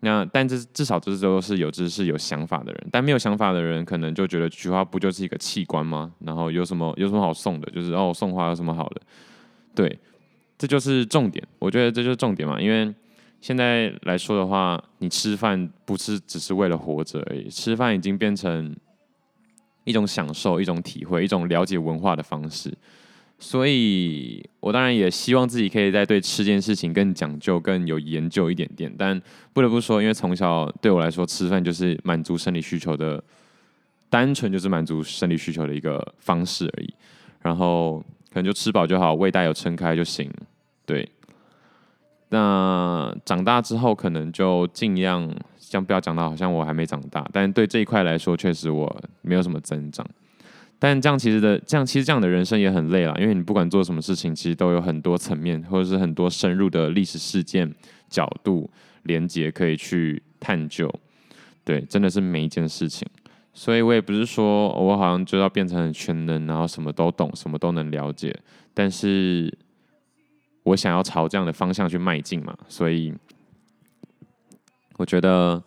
[0.00, 6.12] 那但这至少这都是有知识、有想法的人，但没有想法的人可能就觉得菊花不就是一个器官吗？
[6.20, 7.68] 然后有什么有什么好送的？
[7.72, 9.00] 就是哦，送花有什么好的？
[9.74, 9.98] 对，
[10.56, 11.44] 这就是重点。
[11.58, 12.94] 我觉得这就是重点嘛，因为
[13.40, 18.76] 现在来说的话，你吃饭不是只是为了活着而已，吃饭已经变成
[19.82, 22.72] 一种享受、一种体会、一种了解文化的方式。
[23.40, 28.92] 所以，我当然也希望自己可以再对吃这件事情更讲究、更有研究一点点。
[28.98, 29.20] 但
[29.52, 33.22] 不得不说，因为从小对我来说，吃饭就是满足生理需求的，
[34.10, 36.92] 单纯就是满足生理需求的一个方式而已。
[37.40, 38.00] 然后
[38.32, 40.28] 可能就吃饱就好，胃袋有撑开就行。
[40.84, 41.08] 对。
[42.30, 50.04] 那长大之后，可能就尽量，像不要讲到好像我还没长大，但对这一块来说，确实我没有什么增长。
[50.80, 57.74] 但这样其实的这样其实这样的人生也很累了，因为你不管做什么事情，其实都有很多层面，或者是很多深入的历史事件
[58.08, 58.70] 角度
[59.02, 60.88] 连接可以去探究。
[61.64, 63.04] 对，真的是每一件事情，
[63.52, 68.32] 所以我也不是说我好像就要变成全能，然后什么都懂，什么都能了解。
[68.72, 69.52] 但是
[70.62, 73.12] 我想要朝这样的方向去迈进嘛，所以
[74.96, 75.60] 我觉得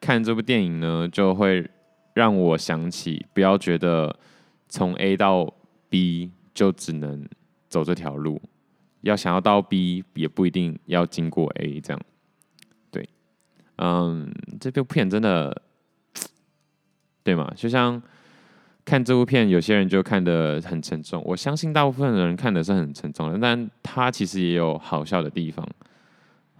[0.00, 1.68] 看这部电影呢，就会
[2.14, 4.16] 让我想起，不要觉得。
[4.76, 5.50] 从 A 到
[5.88, 7.26] B 就只能
[7.66, 8.38] 走这条路，
[9.00, 12.02] 要想要到 B 也不一定要经过 A 这样。
[12.90, 13.08] 对，
[13.78, 15.62] 嗯，这部片真的，
[17.24, 17.50] 对吗？
[17.56, 18.02] 就像
[18.84, 21.22] 看这部片，有些人就看得很沉重。
[21.24, 25.66] 我相信大部分人看的是很沉重的，但他其实也有好笑的地方。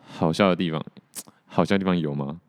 [0.01, 0.83] 好笑的地方，
[1.45, 2.41] 好笑的地方有吗？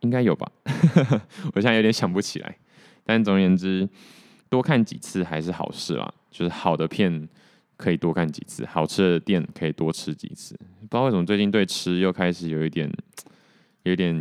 [0.00, 0.50] 应该有吧。
[1.52, 2.56] 我现在有点想不起来。
[3.04, 3.88] 但总而言之，
[4.48, 6.12] 多看几次还是好事啦。
[6.30, 7.28] 就是好的片
[7.76, 10.58] 可以多看几次，好吃的店可以多吃几次。
[10.80, 12.92] 不知道为什么最近对吃又开始有一点，
[13.84, 14.20] 有一点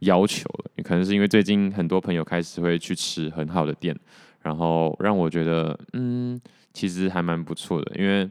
[0.00, 0.70] 要求了。
[0.82, 3.98] 可能是因为最近很多朋友开始会去吃很好的店，
[4.42, 6.38] 然后让我觉得，嗯，
[6.74, 7.96] 其实还蛮不错的。
[7.96, 8.30] 因为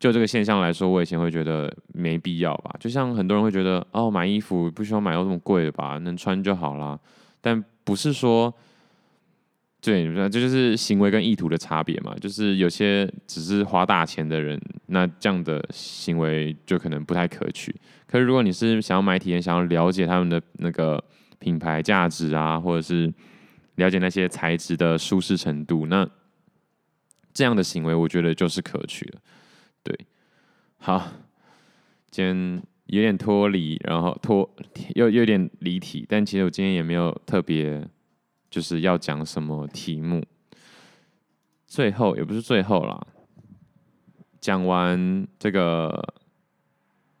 [0.00, 2.74] 就这个现象来说，我以前会觉得没必要吧。
[2.80, 6.98] 就像很多人会觉得，哦，买衣服不需要买到这么贵的吧，能穿就好啦。
[7.40, 8.52] 但不是说。
[9.84, 12.16] 对，这就是行为跟意图的差别嘛。
[12.18, 17.70] 就是有些只是花大钱的人，那这样的行为就可能不太可取。
[18.06, 21.04] 可是如果你是想要买体验，想要了解他们的那个
[21.38, 23.12] 品牌价值啊，或者是
[23.74, 26.08] 了解那些材质的舒适程度，那
[27.34, 29.18] 这样的行为我觉得就是可取的。
[29.82, 29.94] 对，
[30.78, 31.12] 好，
[32.10, 34.50] 今天有点脱离，然后脱
[34.94, 37.86] 又有点离题，但其实我今天也没有特别。
[38.54, 40.24] 就是要讲什么题目，
[41.66, 43.04] 最后也不是最后啦，
[44.40, 46.14] 讲完这个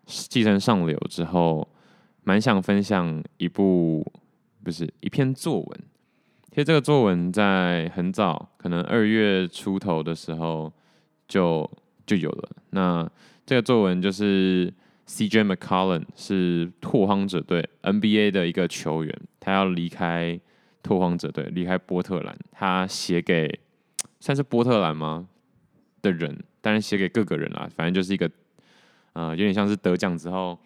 [0.06, 1.68] 继承上流之后，
[2.22, 4.06] 蛮想分享一部
[4.62, 5.80] 不是一篇作文。
[6.50, 10.72] 其实这个作文在很早，可能二月出头的时候
[11.26, 11.68] 就
[12.06, 12.48] 就有了。
[12.70, 13.10] 那
[13.44, 14.72] 这个作文就是
[15.08, 20.38] CJ McCollum 是拓荒者队 NBA 的一个球员，他要离开
[20.84, 22.38] 拓荒者队，离开波特兰。
[22.52, 23.58] 他写给
[24.20, 25.26] 算是波特兰吗
[26.00, 28.30] 的人，当然写给各个人啦，反正就是一个
[29.14, 30.56] 呃有点像是得奖之后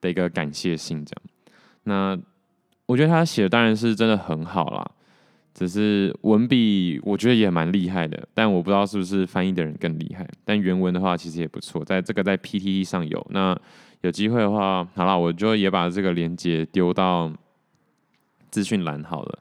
[0.00, 1.22] 的一个感谢信这样。
[1.82, 2.16] 那
[2.86, 4.88] 我觉得他写的当然是真的很好啦。
[5.54, 10.26] 只是文笔，我觉得也蛮厉害的，但我不知道是不是翻译的人更厉害。
[10.46, 13.26] 但原文的话，其实也不错，在这个在 PTT 上有。
[13.28, 13.54] 那
[14.00, 17.30] 有机会的话，好了，我就也把这个链接丢到
[18.50, 19.38] 资讯栏好了。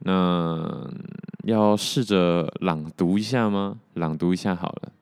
[0.00, 0.90] 那
[1.44, 3.78] 要试着朗读一下吗？
[3.94, 4.92] 朗读一下好了。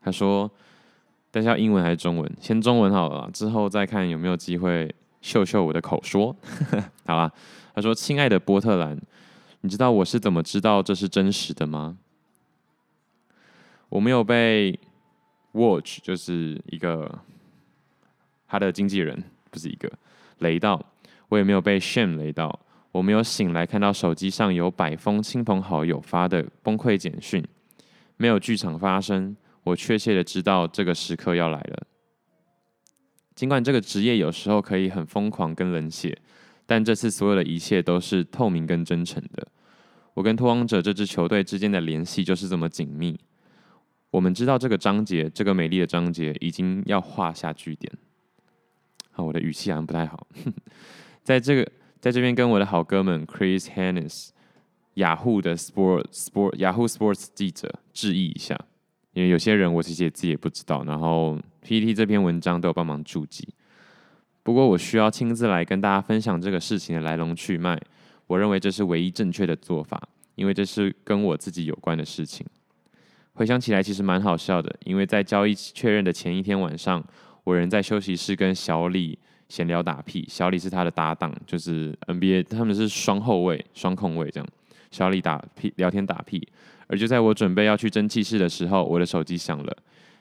[0.00, 0.50] 他说，
[1.30, 2.36] 但是要英文还是中文？
[2.40, 6.36] 先中文好了，之后再看有没有机会秀秀我的口说。
[7.06, 7.32] 好了。
[7.74, 9.00] 他说：“亲爱的波特兰，
[9.60, 11.96] 你知道我是怎么知道这是真实的吗？
[13.88, 14.76] 我没有被
[15.52, 17.20] Watch 就是一个
[18.48, 19.22] 他的经纪人，
[19.52, 19.88] 不是一个
[20.38, 20.84] 雷到，
[21.28, 22.58] 我也没有被 Shame 雷到，
[22.98, 27.40] 我没有醒来看到手机上有百封亲朋好友发的崩溃简讯，
[28.16, 31.86] 没有剧场发生，我确切的知道这个时刻要来了。
[33.36, 36.18] 尽管这个职业有时候可以很疯狂跟冷血。”
[36.66, 39.46] 但这次所有的一切都是透明跟真诚的。
[40.12, 43.18] 我跟拓荒者这支球队之间的联系就是这么紧密。
[44.10, 47.90] 我们知道这个章节，这个美丽的章节已经要画下句点。
[49.12, 50.26] 好，我的语气好像不太好。
[51.24, 54.28] 在这个，在这边跟我的好哥们 Chris Hannes，
[54.94, 58.58] 雅虎的 Sport Sport Yahoo Sports 记者致意一下，
[59.12, 60.84] 因为有些人我其实也自己也不知道。
[60.84, 63.48] 然后 PPT 这篇文章都有帮忙注记。
[64.42, 67.80] 不过我需要亲自来跟大家分享这个事情的来龙去脉。
[68.28, 72.46] 我认为这是唯一正确的做法，因为这是跟我自己有关的事情。
[73.32, 77.04] 回想起来，其实蛮好笑的，因为在交易确认的前一天晚上，
[77.44, 80.24] 我人在休息室跟小李闲聊打屁。
[80.28, 84.48] 小李是他的搭档，就是 NBA，他们是双后卫、双控卫这样。
[84.90, 86.46] 小李打屁聊天打屁，
[86.86, 89.76] 而就在我准备要去蒸汽室的时候，我的手机响了。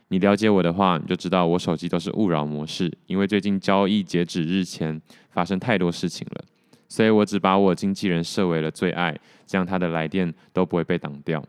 [0.09, 6.43] 你了解我的话，你就知道我手机都是勿扰模式，因为最近交易截止日前发生太多事情了，
[6.87, 11.43] 所以我只把我经纪人设为了最爱，这样他的来电都不会被挡掉。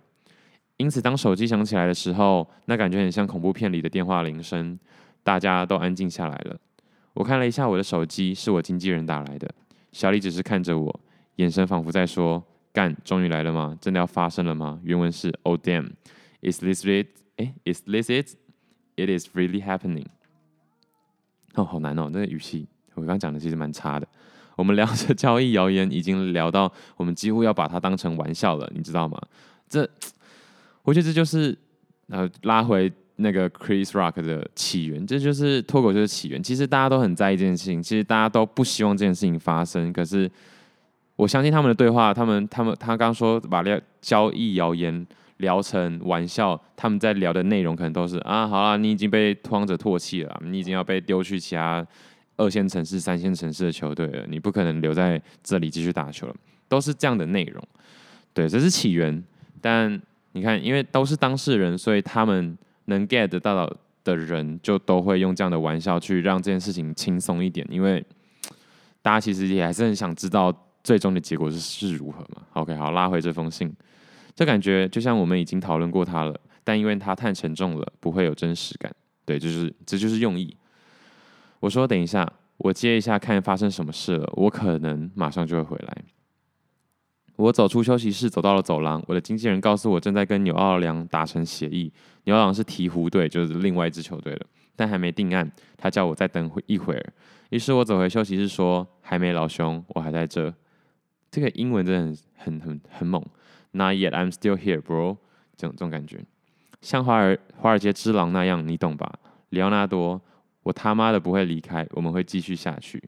[0.76, 4.78] 因此，当手机响起来的时候，那感觉很像恐怖片里的电话铃声，
[5.22, 6.56] 大家都安静下来了。
[7.18, 9.52] 我看了一下我的手机，是我经纪人打来的。
[9.90, 11.00] 小李只是看着我，
[11.34, 12.40] 眼神仿佛在说
[12.72, 13.76] ：“干，终于来了吗？
[13.80, 15.90] 真的要发生了吗？”原文是：“Oh damn,
[16.42, 17.08] is this it?
[17.38, 18.36] 诶，is this it?”
[18.94, 20.06] It is really happening。
[21.54, 24.06] 哦，好难哦，那个语气，我刚刚讲的其实蛮差的。
[24.54, 29.20] 我们聊着交易谣言，已经聊到我们几乎要把它当成玩笑了，你知道吗？
[29.68, 29.88] 这，
[30.84, 31.58] 我觉得这就是
[32.10, 36.42] 呃拉回那个 Chris Rock 的起源，这就是脱口秀的起源。
[36.42, 39.92] 其实大家都很在意这件事情，其实大家都不希望这件事情发生。
[39.92, 40.28] 可是
[41.16, 45.06] 我相信他们的对话，他们他们他刚说把聊交易谣言。
[45.38, 51.86] 聊成玩笑，他们在聊的内容可能都是啊，好了，你已经被拓荒者唾弃了，你已经要被丢去其他
[52.36, 56.34] 二线城市、三线城市的球队了，你不可能留在这里继续打球了，
[56.66, 57.62] 都是这样的内容。
[58.34, 59.22] 对，这是起源。
[59.60, 60.02] 但
[60.32, 63.66] 你看，因为都是当事人，所以他们能 get 到
[64.04, 67.66] 的人，就都会用这样的玩笑去让这件事情轻松一点。
[67.70, 68.04] 因为
[69.00, 72.42] 大家其实也还是很想知道最终的结果是是如何嘛。
[72.54, 73.72] OK，好，拉回这封信。
[74.34, 78.92] 这感觉就像我们已经讨论过它了，但因为它太沉重了，不会有真实感。
[79.24, 80.56] 对，就是这就是用意。
[81.60, 86.02] 我说等一下，我接一下看发生什么事了，我可能马上就会回来。
[87.36, 89.02] 我走出休息室，走到了走廊。
[89.06, 91.92] 我的经纪人告诉我正在跟纽奥良达成协议，
[92.28, 95.50] 牛郎是鹈鹕队，就是另外一支球队了，但还没定案。
[95.78, 97.02] 他叫我再等会一会儿。
[97.48, 100.54] 于是我走回休息室说：“还没，老兄，我还在这。”
[101.32, 103.24] 这个英文真的很很很很猛。
[103.70, 105.16] Not yet, I'm still here, bro。
[105.56, 106.22] 这种这种感觉，
[106.82, 109.10] 像华尔华尔街之狼那样，你懂吧？
[109.48, 110.20] 里奥纳多，
[110.64, 113.02] 我他妈的不会离开，我们会继续下去。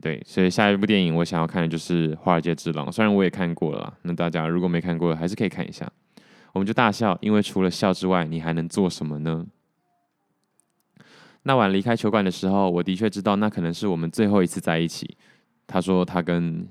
[0.00, 5.90] 对，所以下一部电影我想要看的就是《华尔街之狼》，虽然我也看过了，那大家如果没看过，还是可以看一下。
[6.58, 9.46] 我们就大笑，因为除了笑之外，你还能做什么呢？
[11.44, 15.16] 那晚离开球馆的时候，我的确知道那可能是我们最后一次在一起。
[15.66, 16.66] 他说他跟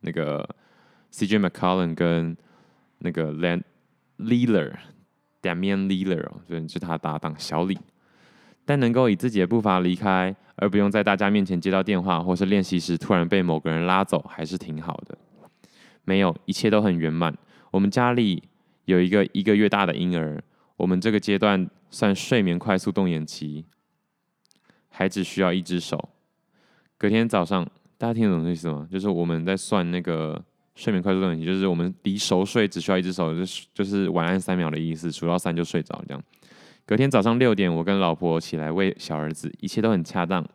[0.00, 0.48] 那个。
[1.12, 2.36] CJ McCollum 跟
[2.98, 3.62] 那个 Land
[4.18, 7.78] Lillard，Damian Lillard，所以就是他搭档小李。
[8.66, 15.16] 但能够以自己的步伐离开，而不用在大家面前接到电话，或是练习时突然被某个人拉走，还是挺好的。
[16.04, 17.34] 没有，一切都很圆满。
[17.70, 18.42] 我们家里
[18.86, 20.42] 有一个一个月大的婴儿，
[20.76, 23.64] 我们这个阶段算睡眠快速动眼期，
[24.88, 26.08] 还只需要一只手。
[26.96, 27.68] 隔天早上，
[27.98, 28.88] 大家听得懂这意思吗？
[28.90, 30.42] 就是我们在算那个
[30.74, 36.22] 睡眠快速动眼期，就是我们离熟睡只需要一只手，就是就是晚安三秒的意思，数到三就睡着这样。
[36.86, 40.46] 隔天早上六点，我跟老婆起来喂小儿子，一切都很恰当。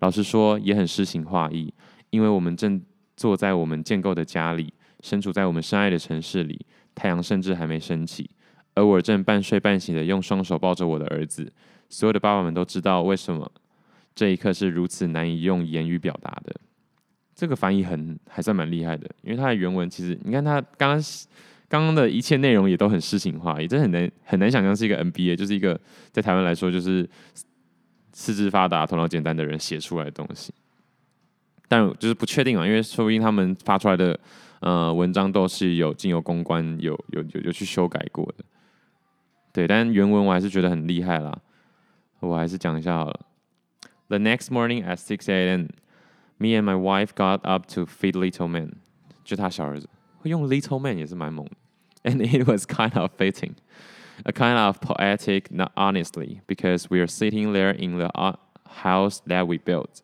[0.00, 1.72] 老实说，也很诗情画意，
[2.10, 2.82] 因为我们正
[3.16, 6.66] 坐在我们建构的家里，身处在我们深爱的城市里，
[6.98, 8.28] 太阳甚至还没升起，
[8.74, 11.50] 而我正半睡半醒的用双手抱着我的儿子。
[11.88, 13.50] 所有的爸爸们都知道为什么
[14.14, 16.54] 这一刻是如此难以用言语表达的。
[17.34, 21.04] 这个翻译很还算蛮厉害的，因为它的原文其实，你看他刚刚。
[21.70, 25.78] 刚刚的一切内容也都很诗情画意，这很难很难想象是一个 MBA，就是一个
[26.10, 27.06] 在台湾来说就是
[28.14, 30.50] 四肢发达、头脑简单的人写出来的东西。
[31.68, 34.18] 但就是不确定啊，因为说不定他们发出来的
[34.59, 38.45] 呃文章都是有经由公关、有有有有去修改过的。
[39.51, 41.37] 对，但原文我还是觉得很厉害啦。
[42.19, 43.19] 我还是讲一下好了。
[44.07, 45.67] The next morning at 6 a.m.,
[46.37, 48.73] me and my wife got up to feed little man，
[49.23, 49.89] 就他小儿子。
[50.19, 53.51] 会用 little man 也是蛮猛的，and it was kind of fitting,
[54.23, 58.09] a kind of poetic, not honestly, because we are sitting there in the
[58.83, 60.01] house that we built,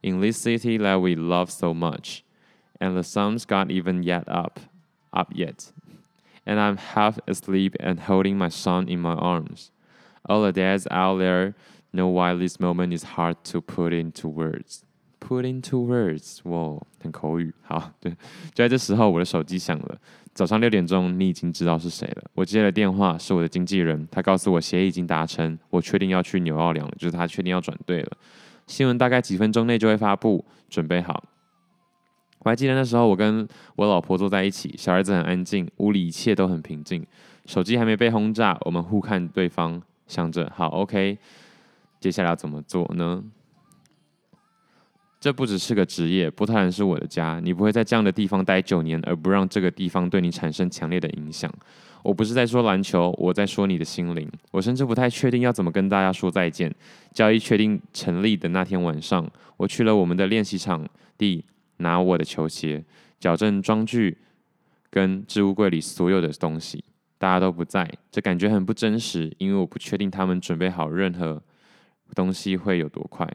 [0.00, 2.20] in this city that we love so much,
[2.82, 4.60] and the sun's not even yet up,
[5.12, 5.72] up yet,
[6.44, 9.70] and I'm half asleep and holding my son in my arms.
[10.24, 11.54] All the dads out there
[11.92, 14.82] know why this moment is hard to put into words.
[15.20, 17.52] Put into words，哇，很口语。
[17.62, 18.12] 好，对，
[18.54, 19.98] 就在这时候，我的手机响了。
[20.32, 22.22] 早上六点钟，你已经知道是谁了。
[22.34, 28.16] 我接了电话，是我的经纪人，他告诉我协议已经达成，我确定要去纽奥良了，就是他确定要转队了。
[28.68, 31.24] 新闻大概几分钟内就会发布，准备好。
[32.43, 37.05] 我还记得那时候，我跟我老婆坐在一起，小孩子很安静，屋里一切都很平静，
[37.45, 41.17] 手机还没被轰炸，我们互看对方，想着好，OK，
[41.99, 43.23] 接下来要怎么做呢？
[45.19, 47.39] 这不只是个职业，波特兰是我的家。
[47.41, 51.49] 你不会在这样的地方待九年，而不让这个地方对你产生强烈的影响。
[52.03, 54.29] 我不是在说篮球，我在说你的心灵。
[54.51, 56.69] 我甚至不太确定要怎么跟大家说再见。
[57.13, 59.25] 交易确定成立的那天晚上，
[59.55, 60.85] 我去了我们的练习场
[61.17, 61.45] 地，
[61.77, 62.83] 拿我的球鞋、
[63.19, 64.17] 矫正装具
[64.89, 66.83] 跟置物柜里所有的东西。
[67.17, 71.41] 大家都不在，这感觉很不真实，因为我不确定他们准备好任何
[72.13, 73.25] 东西会有多快。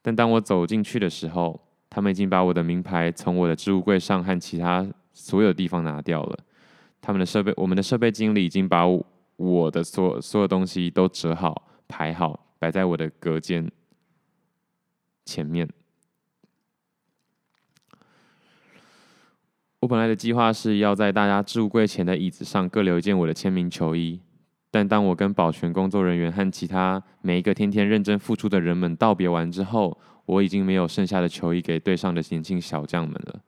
[0.00, 1.60] 但当我走进去的时候，
[1.90, 6.38] 他们已经把我的名牌从我的置物柜上和其他所有地方拿掉了。
[7.00, 8.84] 他们的设备，我们的设备经理已经把
[9.36, 13.68] 我的所所有东西都折好、排好，摆在我的隔间
[15.24, 15.68] 前面。
[19.80, 24.20] 我本来的计划是要在大家置物柜前的椅子上各留一件我的签名球衣。
[24.70, 33.40] 但当我跟保全工作人员和其他每一个天天认真付出的人们道别完之后，我已经没有剩下的球衣给队上的年轻小将们了。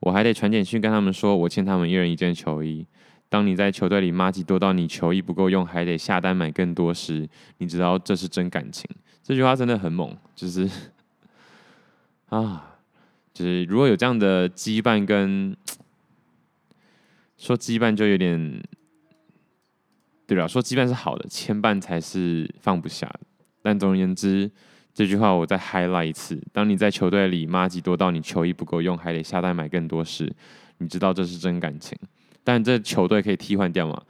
[0.00, 2.86] 我还得传简讯跟他们说，我欠他们一人一件球衣。
[3.28, 8.84] 当你在球队里麻吉多到你球衣不够用，还得下单买更多时，你知道这是真感情。
[9.22, 10.68] 这句话真的很猛，就是
[12.28, 12.69] 啊，
[13.32, 15.56] 就是如果有这样的羁绊跟
[17.36, 18.62] 说羁绊就有点。
[20.26, 23.12] 对吧，说羁绊是好的，牵绊才是放不下。
[23.62, 24.48] 但总而言之，
[24.94, 30.32] 这句话我再 highlight 一次：当你在球队里麻吉多到你球衣不够用，还得下单买更多时，
[30.78, 31.98] 你知道这是真感情。
[32.44, 34.00] 但这球队可以替换掉吗？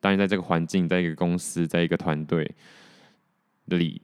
[0.00, 2.52] 当你在这个环境，在一个公司，在一个团队
[3.66, 4.02] 里，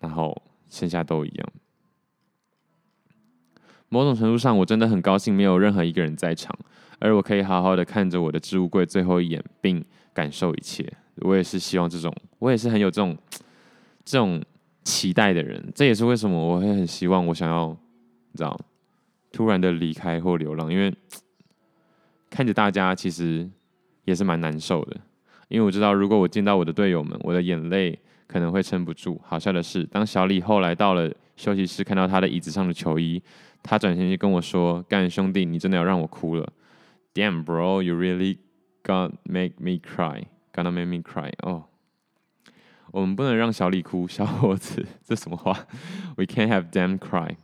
[0.00, 0.36] 然后
[0.68, 1.52] 剩下都一样。
[3.88, 6.56] 某种程度上，我真的很高兴没有任何一个人在场，
[6.98, 10.90] 而我可以好好的看着我的置物柜最后一眼，并感受一切。
[11.16, 13.16] 我也是希望这种，我也是很有这种
[14.04, 14.42] 这种
[14.84, 15.72] 期待的人。
[15.74, 18.58] 这也是为什么我会很希望，我想要，你知道，
[19.32, 20.94] 突然的离开或流浪，因为
[22.28, 23.48] 看着大家其实
[24.04, 24.96] 也是蛮难受的。
[25.48, 29.20] 因为我知道，如果我见到我的队友们，我的眼泪可能会撑不住。
[29.24, 33.22] 好笑的是，当小李后来到了休息室，看到他的椅子上的球衣，
[33.62, 36.52] 他转身就跟我说：“干兄弟，你真的要让我哭了。
[37.14, 38.38] ”Damn bro, you really
[38.82, 40.24] got make me cry.
[40.52, 41.64] Gonna make me cry 哦
[42.92, 45.52] 我们不能让小李哭，小伙子，这什么话
[46.16, 47.36] ？We can't have them cry。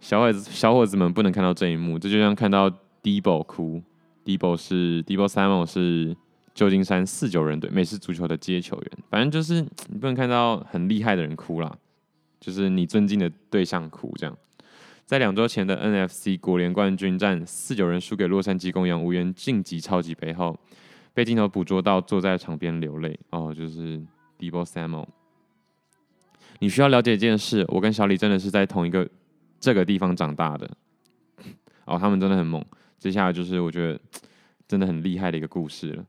[0.00, 2.70] 小伙子，小伙子们不能看到这一幕，这就像看到
[3.02, 3.82] Debo 哭
[4.24, 6.16] ，Debo 是 Debo Samuel 是
[6.54, 8.90] 旧金山四九人队美式足球的接球员。
[9.08, 11.76] 反正就是你不能看到很厉害的人哭啦，
[12.40, 14.36] 就是你尊敬的对象哭这样。
[15.06, 20.56] 在两周前的 NFC 国联冠军战，四九人输给洛杉矶公羊，无缘晋级超级杯后，
[21.12, 23.18] 被镜头捕捉到坐在场边流泪。
[23.30, 24.00] 哦，就是
[24.38, 25.06] Debo Samuel。
[26.60, 29.08] 你需要了解一件事，我跟小李真的是在同一个
[29.58, 30.70] 这个地方长大的。
[31.86, 32.64] 哦，他们真的很猛。
[32.98, 33.98] 接下来就是我觉得
[34.68, 36.04] 真的很厉害的一个故事了。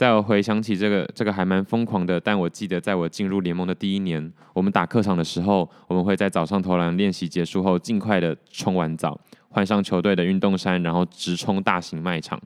[0.00, 9.20] 在我回想起这个这个还蛮疯狂的，但我记得在我进入联盟的第一年，我们打客场的时候，我们会在早上投篮练习结束后，尽快的冲完澡，
[9.50, 12.40] 换上球队的运动衫，然后直冲大型卖场。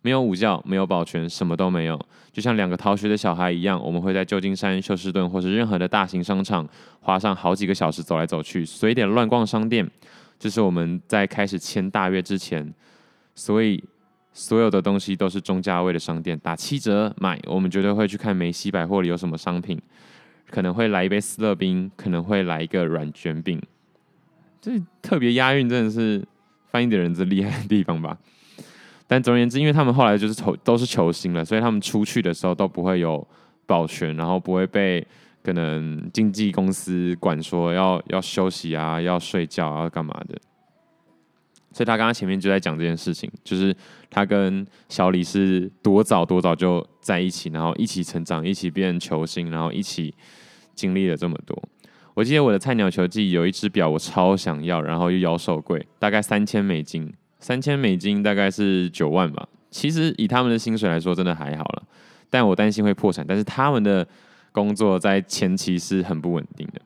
[0.00, 2.00] 没有午觉，没有保全，什么都没有，
[2.32, 3.78] 就像两个逃学的小孩一样。
[3.78, 6.66] 我们会在旧金山、休斯顿或是任何的大型商场，
[7.00, 9.86] 花上好几个小时走来走去，随点乱逛商店。
[10.38, 12.72] 这是我们在开始签大约之前，
[13.34, 13.84] 所以。
[14.36, 17.40] 所有的东西都是中价位的商店，打七折买。
[17.46, 19.80] 我们绝对会去看梅西百货里有什么商品，
[20.50, 23.58] 可能会来一杯思乐冰，可能会来一个软卷饼。
[24.60, 26.22] 这特别押韵，真的是
[26.68, 28.18] 翻译的人最厉害的地方吧。
[29.06, 33.26] 但总而言之，因为他们后来就是球都是球星了，所以他们出去的时候都不会有
[33.64, 35.06] 保全，然后不会被
[35.42, 40.38] 可能经纪公司管说要要休息啊，要睡觉啊，干嘛的。
[41.76, 43.76] 所以他刚刚前面就在讲这件事情，就是
[44.08, 50.14] 他跟小李是多早多早就在一起，然后一起成长，一起变球星，然后一起
[50.74, 51.62] 经历了这么多。
[52.14, 59.46] 我记得我的菜鸟球季有一只表，我超想要，然后又妖兽贵，大概三千美金，三千美金大概是九万吧。
[59.70, 61.82] 其实以他们的薪水来说，真的还好了，
[62.30, 63.22] 但我担心会破产。
[63.28, 64.08] 但是他们的
[64.50, 66.80] 工作在前期是很不稳定的。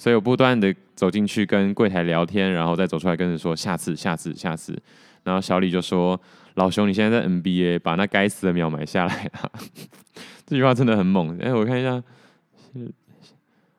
[0.00, 4.82] 所以我不断的走进去跟柜台聊天，然后再走出来跟人说下次、下次、下次。
[5.24, 6.18] 然后小李就说
[6.56, 9.52] ：“老兄，你现在在 NBA，把那该死的秒买下来了。
[10.46, 11.36] ”这句话真的很猛。
[11.36, 12.02] 哎，我看一下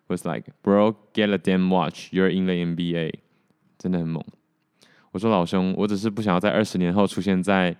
[0.05, 3.13] ，was like bro get a damn watch, you're in the NBA，
[3.79, 4.23] 真的很猛。
[5.13, 7.75] 我说老兄，我只是不想要在二十年后出现在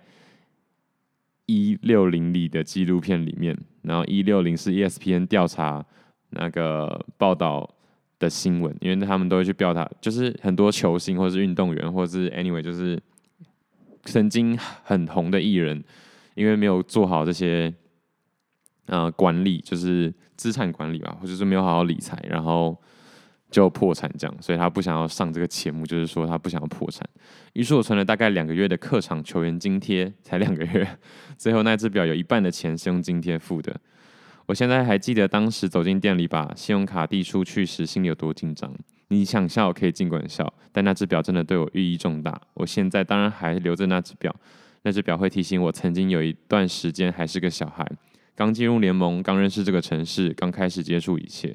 [1.46, 3.56] 一六零里的纪录片里面。
[3.82, 5.86] 然后一六零是 ESPN 调查
[6.30, 7.72] 那个报道。
[8.22, 12.96] 的新闻，因为他们都会去标他，就是很多球星或是运动员，或者是 anyway，就是
[14.04, 15.82] 曾经很红的艺人，
[16.34, 17.74] 因为没有做好这些
[18.86, 22.80] 呃管理，就是资产管理吧，或者是没有好好理财，然后
[23.50, 27.04] 就破产这样，所以他不想要上这个节目，就是说他不想要破产。
[27.54, 30.86] 于是我存了大概两个月的客场球员津贴，才两个月，
[31.36, 33.78] 最后那只表有一半的钱是用津贴付的。
[34.46, 38.72] 我现在还记得当时走进店里把信用卡递出去时，心里有多紧张。
[39.08, 42.40] 你想笑可以尽管笑，但那只表真的对我寓意重大。
[42.54, 44.34] 我现在当然还留着那只表，
[44.82, 47.86] 那只表会提醒我曾经有一段时间还是个小孩，
[48.34, 51.54] 刚进入联盟，刚认识这个城市，刚开始接触一切。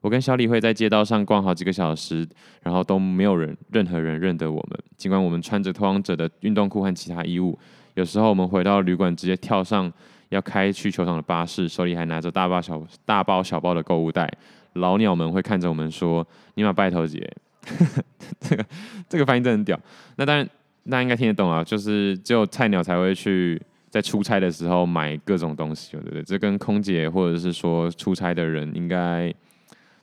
[0.00, 2.26] 我跟小李会在街道上逛好几个小时，
[2.62, 4.78] 然后都没有人，任何人认得我们。
[4.96, 7.58] 尽管我们穿着拓荒者的运动裤和其他衣物，
[7.94, 9.92] 有时候我们回到旅馆直接跳上。
[10.34, 14.30] 要开去球场的巴士，手里还拿着大包小大包小包的购物袋。
[14.74, 17.30] 老鸟们会看着我们说：“你妈拜托姐。
[18.40, 18.66] ”这个
[19.08, 19.80] 这个翻译真的很屌。
[20.16, 20.44] 那当然，
[20.90, 26.22] 大家应该听得懂啊，就是只有菜鸟才会去在出差的时候买各种东西，对不对？
[26.24, 29.32] 这跟空姐或者是说出差的人应该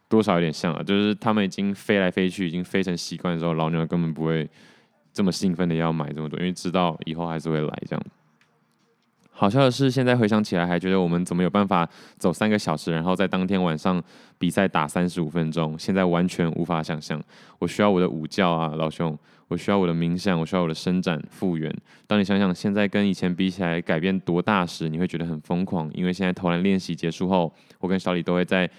[0.08, 0.82] 多少有点像啊。
[0.82, 4.50] 就是他们已经飞来飞去，已经飞成习惯的时候，老鸟根本不会
[5.12, 8.02] 这么兴奋的要买这么多，因为知道以后还是会来这样。
[9.34, 11.88] 好笑的是，现在回想起来，还觉得我们怎么有办法
[12.20, 14.02] 走三个小时，然后在当天晚上
[14.38, 15.78] 比赛打三十五分钟？
[15.80, 17.20] 现在完全无法想象。
[17.58, 19.18] 我需要我的午觉啊，老兄，
[19.48, 21.76] 我需要我的冥想，我需要我的伸展复原。
[22.06, 25.90] 当你想想现在跟以前比起来改变多大时，你会觉得很疯狂。
[25.96, 28.70] 因为现在投篮练习结束后，我跟小李都会在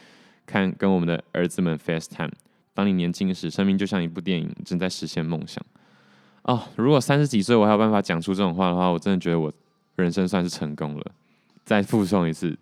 [0.47, 2.31] 看跟我们的儿子们 FaceTime。
[2.73, 5.65] 当你年轻时，生命就像一部电影，正在实现梦想。
[6.43, 9.53] 哦，如果三十几岁我还有办法讲出这种话的话，我真的觉得我。
[9.97, 11.13] 人生算是成功了。
[11.65, 12.59] 再复诵一次，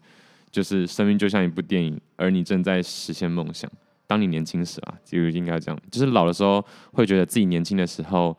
[0.51, 3.71] 就是生命就像一部电影，而你正在实现梦想。
[4.07, 8.37] 当你年轻时啊，就应该这样，就是老的时候会觉得自己年轻的时候，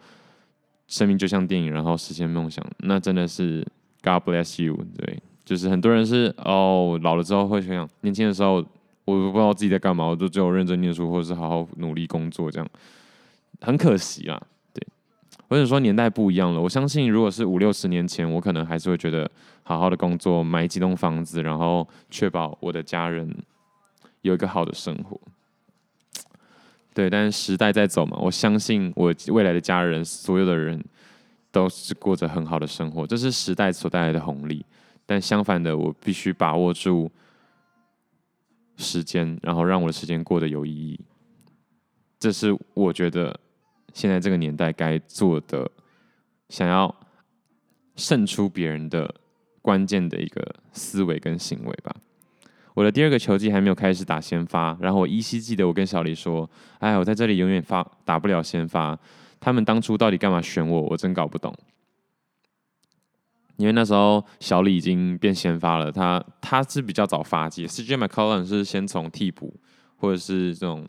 [0.87, 3.65] 生命就像电影，然后实现梦想，那真的是
[4.03, 4.77] God bless you。
[4.97, 8.55] 对，就是很多人是哦，老了之后会想想，年轻的时候
[9.05, 12.69] 我不知道自己在干嘛，我都只有认真念书或者是好好努力工作，这样
[13.61, 14.41] 很可惜啊。
[15.51, 19.29] 或者说年代不一样了，我相信如果是五六十年前，我可能还是会觉得
[19.63, 23.29] 好好的工作，买几栋房子，然后确保我的家人
[24.21, 25.19] 有一个好的生活。
[26.93, 30.81] 对，但是时代在走嘛，我相信我未来的家人，所有的人
[31.51, 34.65] 都是过着很好的生活，这是时代所带来的红利。
[35.05, 37.11] 但相反的，我必须把握住
[38.77, 40.97] 时间，然后让我的时间过得有意义。
[42.17, 43.37] 这是我觉得
[43.93, 45.69] 现在这个年代该做的，
[46.49, 46.93] 想要
[47.95, 49.13] 胜出别人的
[49.61, 51.95] 关键的一个思维跟行为吧。
[52.73, 58.97] 我的第二个球季还没有开始打先发，然后我依稀记得我跟小李说：“哎，我在这里永远发打不了先发。”
[59.41, 60.81] 他们当初到底干嘛选我？
[60.83, 61.53] 我真搞不懂。
[63.57, 69.53] 因为那时候小李已经变先发了，他他是比较早发迹，CJ McCollum 是先从替补
[69.97, 70.87] 或者是这种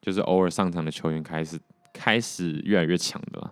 [0.00, 1.58] 就是偶尔上场的球员开始
[1.96, 3.50] 开始越来越强的，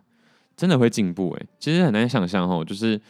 [0.57, 3.01] 真的会进步诶、其实很难想象哦，就是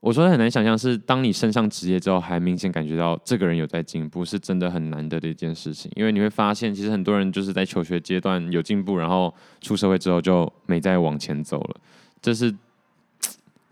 [0.00, 5.90] 我说的很难想象是当你升上职业之后，还明显感觉到这个人有在进步，是真的很难得的一件事情。
[5.94, 11.76] 因为你会发现，其实很多人就是在求学阶段有进步，然后出社会之后就没再往前走了，
[12.20, 12.54] 这是。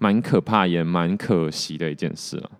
[0.02, 2.50] 蛮可怕也蛮可惜的一件事了。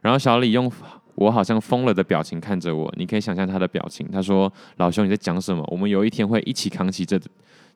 [0.00, 0.72] 然后小李用
[1.14, 4.08] 我好像疯了的表情看着我，你可以想象他的表情。
[4.10, 5.62] 他说：“老兄，你在讲什么？
[5.70, 7.20] 我们有一天会一起扛起这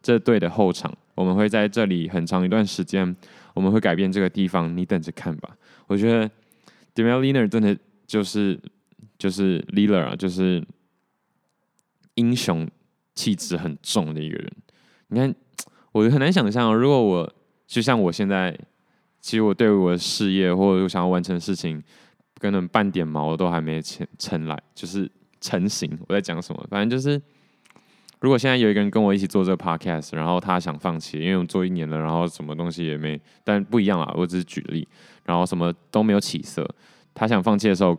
[0.02, 3.14] 这队的后场，我们会在这里很长一段时间，
[3.54, 5.56] 我们会改变这个地方，你等着看吧。”
[5.86, 6.30] 我觉得
[6.94, 7.76] Damian Lillard 真的
[8.06, 8.58] 就是
[9.18, 10.64] 就是 Lillard 啊，就是
[12.14, 12.68] 英雄
[13.14, 14.52] 气质很重的一个人。
[15.08, 15.34] 你看，
[15.92, 17.32] 我很难想象，如果我。
[17.68, 18.56] 就像我现在，
[19.20, 21.82] 其实我对我的事业或者我想要完成的事情，
[22.38, 25.10] 根本半点毛都还没成成来，就是
[25.40, 25.98] 成型。
[26.08, 26.66] 我在讲什么？
[26.70, 27.20] 反正就是，
[28.20, 34.86] 如果现在有一个人跟我一起做这个 podcast，然后他想放弃，因为我做一年了，然后什么东西也没，但不一样啊，我只是举例，
[35.24, 36.68] 然后什么都没有起色。
[37.14, 37.98] 他想放弃的时候，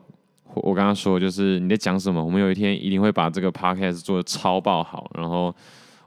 [0.53, 2.23] 我跟他说，就是你在讲什么？
[2.23, 5.53] 我们有一天一定会把这个 podcast 做的超爆好，然后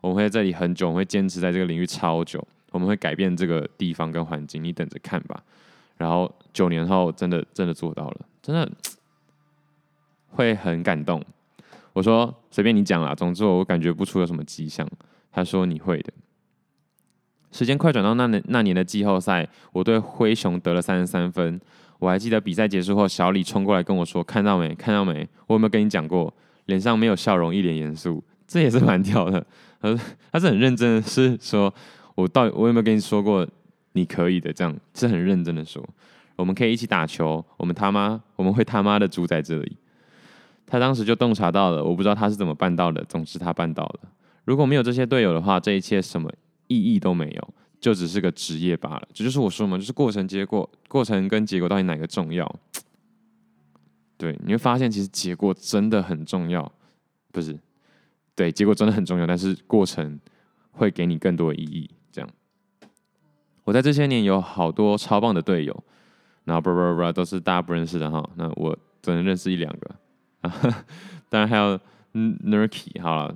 [0.01, 2.47] 我们会在这里很久，我们会坚持在这个领域超久。
[2.73, 5.43] 我们会改变这个地方跟环境，你等着看吧。
[6.01, 8.67] 然后九年后，真的真的做到了，真的
[10.31, 11.23] 会很感动。
[11.93, 14.89] 我说随便你讲啦，总之我感觉不出有什么迹象。
[15.31, 16.11] 他说你会的。
[17.53, 21.61] 时间快转到那年那年的季后赛，我对灰熊得了三十三分。
[21.99, 24.75] 我还记得比赛结束后，小李冲过来跟我说：“看到没？
[24.75, 25.29] 看到没？
[25.47, 26.33] 我有没有跟你讲过？
[26.65, 29.45] 脸上没有笑容，一脸严肃，这也是蛮屌的。”
[29.83, 30.01] 他说
[30.33, 31.71] 他是很认真的，是说。
[32.17, 33.47] 我到底我有没有跟你说过
[33.93, 34.53] 你可以的？
[34.53, 35.87] 这样是很认真的说，
[36.37, 37.45] 我们可以一起打球。
[37.57, 39.77] 我们他妈我们会他妈的住在这里。
[40.67, 43.05] 他当时就洞察到了，我不知道他是怎么办到的。
[43.05, 44.01] 总之他办到了。
[44.45, 46.33] 如果没有这些队友的话，这一切什么
[46.69, 49.09] 意义都没有，就只是个职业罢了。
[49.13, 52.61] 这就是我说嘛，就是过程结果，过程跟结果到底哪个重要？
[54.17, 56.71] 对，你会发现其实结果真的很重要，
[57.33, 57.59] 不是？
[58.37, 60.21] 对，结果真的很重要，但是过程
[60.71, 61.91] 会给你更多意义。
[63.71, 65.85] 我在这些年有好多超棒的队友，
[66.43, 68.29] 然后不不不都是大家不认识的哈。
[68.35, 69.95] 那我只能认识一两个，
[71.31, 71.79] 当然还有
[72.13, 73.35] Nurki 好了，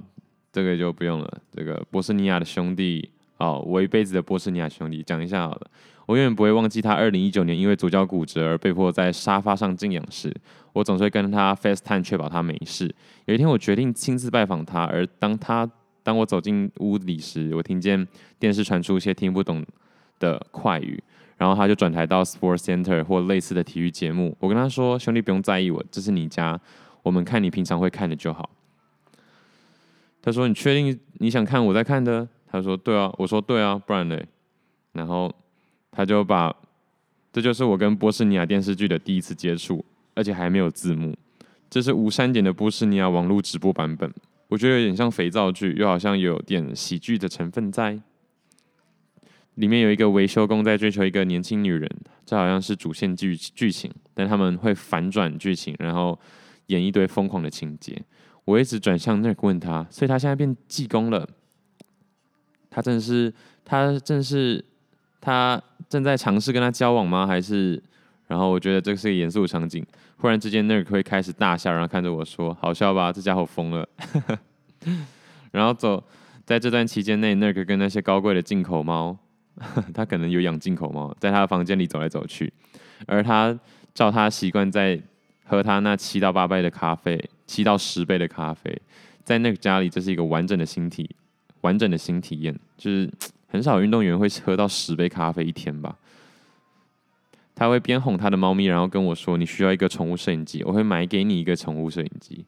[0.51, 1.39] 这个就不用了。
[1.53, 5.71] 这个波斯尼亚的兄弟哦，我一辈子的波斯尼亚兄弟，讲一下好了。
[6.07, 10.35] 我永远不会忘记他二零一九年因为左脚骨折而被迫在沙发上静养时，
[10.73, 12.93] 我总是会跟他 FaceTime 确保他没事。
[13.27, 15.71] 有一天我决定亲自拜访他，而当他
[16.03, 18.05] 当我走进屋里时，我听见
[18.41, 19.65] 电视传出一些听不懂
[20.25, 21.03] 的快语，
[21.37, 24.35] 然后他就转台到 Sports Center 或类似的体育节目。
[24.41, 26.59] 我跟他说：“兄弟，不用在意我，这是你家，
[27.03, 28.49] 我们看你平常会看的就好。”
[30.23, 34.27] 他说：“你确定你想看我在看的？”他说：“对啊。”我说：“对啊，不然嘞。”
[34.93, 35.31] 然后
[35.91, 36.55] 他就把
[37.33, 41.15] 这就是我跟波士尼亚电视剧的第一次接触，而且还没有字幕，
[41.69, 44.11] 这是无删减的波士尼亚网络直播版本。
[44.49, 47.99] 我觉得有点像肥皂剧，又好像有点喜剧的成分在。
[49.57, 51.89] 里面有一个维修工在追求一个年轻女人，
[52.25, 56.19] 这好像是主线剧剧情，但他们会反转剧情，然后
[56.67, 58.01] 演一堆疯狂的情节。
[58.45, 61.29] 我一直转向那儿问他，所以他现在变济公了。
[62.69, 63.33] 他正是
[63.65, 64.65] 他正是
[65.21, 67.27] 他正在尝试跟他交往吗？
[67.27, 67.83] 还是？
[68.27, 69.85] 然后我觉得这是个严肃场景。
[70.17, 73.13] 忽然之间，Nurk 会开始大笑，然后看着我说：“好笑吧？
[73.13, 73.87] 这家伙疯了。”
[75.53, 76.03] 然后走，
[76.47, 79.17] 在这段期间内，Nurk 跟那些高贵的进口猫，
[79.95, 82.53] 他可能有养进口猫，在他的房间里走来走去。
[83.07, 83.59] 而他
[83.93, 85.01] 照他习惯，在
[85.45, 88.81] 喝他那七到八杯的咖啡，七到十杯的咖啡，
[89.23, 91.09] 在那个家里，这是一个完整的新体，
[91.61, 92.59] 完整的新体验。
[92.77, 93.11] 就是
[93.47, 95.97] 很少运动员会喝到十杯咖啡一天吧。
[97.55, 102.45] 他会边哄他的猫咪，然后跟我说：“你需要一个宠物摄影机，我会买给你一个宠物摄影机。”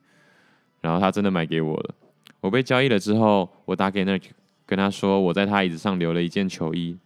[0.83, 1.95] 然后他真的买给我了。
[2.41, 4.19] 我被交易了之后，我打给那
[4.67, 6.97] 跟他说我在他椅子上留了一件球衣。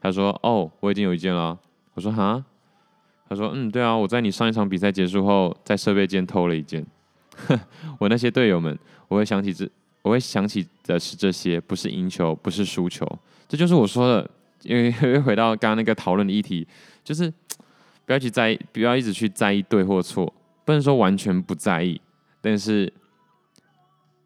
[0.00, 1.58] 他说：“哦，我已经有一件了。”
[1.92, 2.42] 我说：“哈？”
[3.28, 6.84] 他说：“嗯，对啊，我在你上一场比赛结束后，在设备间偷了一件。
[8.00, 9.68] ”我那些队友们，我会想起这，
[10.00, 13.06] 我会想起的是这些，不是赢球，不是输球。
[13.46, 14.30] 这就是我说的，
[14.62, 16.66] 因为 又回到刚刚那个讨论的议题，
[17.04, 17.30] 就是
[18.06, 20.32] 不要去在意，不要一直去在意对或错，
[20.64, 22.00] 不能说完全不在意，
[22.40, 22.90] 但是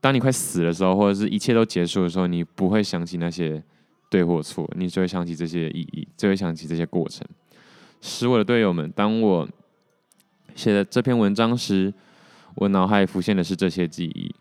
[0.05, 3.63] 当你快死的时候，或者是一切都结束的时候，你不会想起那些。
[4.11, 7.27] 对或错，你只会想起这些意义，只会想起这些过程。
[8.01, 9.49] 使我的队友们，当我
[10.55, 11.93] 写的这篇文章时，
[12.55, 14.33] 我脑海浮现的是这些记忆。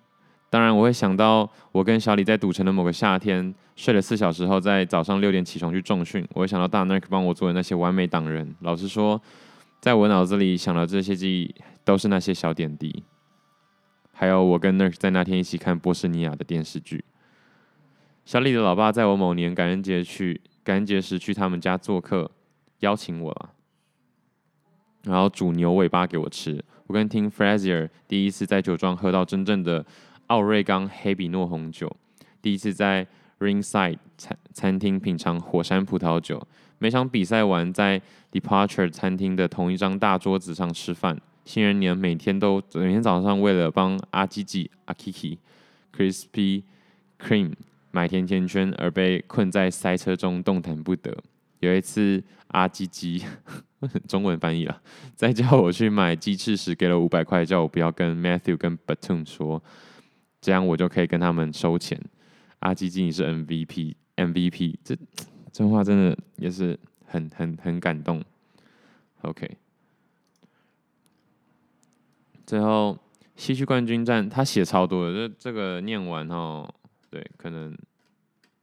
[0.51, 6.24] 当然，我会想到我跟小李在赌城的某个夏天，睡了四小时后，在早上六点起床去重训。
[6.36, 8.53] 我会想到大尼克帮我做的那些完美挡人。
[8.59, 9.20] 老实说，
[9.82, 13.03] 在我脑子里想到这些记忆，都是那些小点滴。
[14.14, 17.03] 还有我跟 Nurk 在那天一起看波士尼亚的电视剧。
[18.24, 22.32] 小李的老爸在我某年感恩节去感恩节时去他们家做客，
[22.80, 23.49] 邀请我了，
[25.03, 26.64] 然后煮牛尾巴给我吃。
[26.88, 29.86] 我跟 Tim Frazier 第一次在酒庄喝到真正的
[30.28, 31.93] 奥瑞冈黑比诺红酒，
[32.41, 33.05] 第一次在
[33.39, 36.47] Ringside 餐餐厅品尝火山葡萄酒。
[36.78, 38.01] 每场比赛完，在
[38.32, 41.20] Departure 餐厅的同一张大桌子上吃饭。
[41.46, 45.38] 新人年每天都每天早上为了帮阿基吉阿 Kiki
[45.96, 46.64] Crispy
[47.20, 47.54] Cream。
[47.96, 51.16] 买甜甜圈而被困在塞车中动弹不得。
[51.60, 53.24] 有一次，阿基基
[54.10, 54.82] 中文翻译了，
[55.16, 59.62] 在叫我去买鸡翅时，给了五百块，叫我不要跟 Matthew 跟 Batum 说，
[60.41, 62.02] 这样我就可以跟他们收钱。
[62.62, 64.98] 阿基基，你是 MVP，MVP，这
[65.52, 68.24] 这话真的也是很很很感动。
[69.22, 69.48] OK，
[72.46, 72.98] 最后
[73.36, 76.68] 西区冠军战，他写超多的，这这个念完哦。
[77.10, 77.72] 对，可能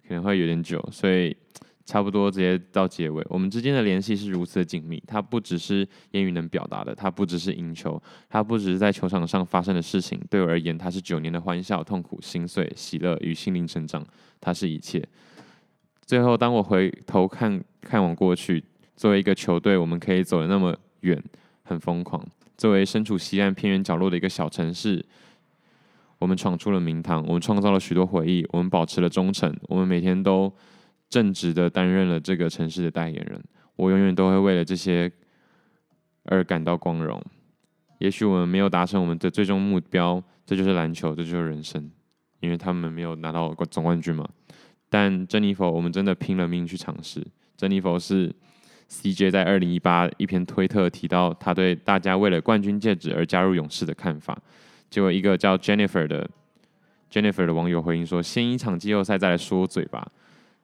[0.07, 1.37] 可能会有点久，所以
[1.85, 3.24] 差不多直接到结尾。
[3.28, 10.20] 我们之间的联系是如此的紧密，它不只是言语能表达的，它不只是赢球，它不只是在球场上发生的事情。
[10.28, 14.05] 对我而言，它是九年的欢笑、痛苦、心碎、喜乐与心灵成长，
[14.41, 15.07] 它是一切。
[16.05, 18.64] 最后，当我回头看看往过去，
[18.97, 21.22] 作为一个球队，我们可以走得那么远，
[21.62, 22.20] 很疯狂。
[22.61, 25.03] 作为身处西岸偏远角落的一个小城市。
[26.19, 30.53] 我们闯出了名堂，我们创造了许多回忆，我们保持了忠诚，我们每天都
[31.09, 33.43] 正直的担任了这个城市的代言人。
[33.77, 35.11] 我永远都会为了这些
[36.25, 37.19] 而感到光荣。
[37.97, 41.91] 也许我们没有达成我们的最终目标，这就是篮球，这就是人生，
[42.41, 44.29] 因为他们没有拿到总冠军嘛。
[44.91, 47.27] 但珍妮佛，我们真的拼了命去尝试。
[47.57, 48.31] 珍妮佛是
[48.91, 54.36] CJ 在二零一八一篇推特提到他对大家为了冠军戒指而加入勇士的看法。
[54.91, 56.28] 结果一个叫 Jennifer 的
[57.11, 60.11] Jennifer 的网友回应说：“先一场季后赛再来说嘴吧。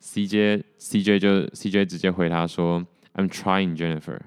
[0.03, 4.18] ”CJ CJ 就 CJ 直接回答说：“I'm trying, Jennifer。”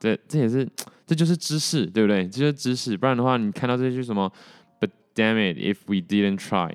[0.00, 0.68] 这这也是
[1.06, 2.24] 这就是知识，对不对？
[2.28, 2.96] 这就是知识。
[2.96, 4.32] 不然的话，你看到这句什么
[4.80, 6.74] ？But damn it, if we didn't try,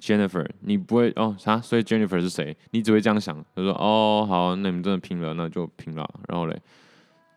[0.00, 1.60] Jennifer，你不会哦啥？
[1.60, 2.56] 所以 Jennifer 是谁？
[2.70, 3.36] 你只会这样想。
[3.54, 6.58] 他说：“哦，好，那你们真的拼了，那就拼了。”然后嘞，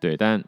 [0.00, 0.42] 对，但。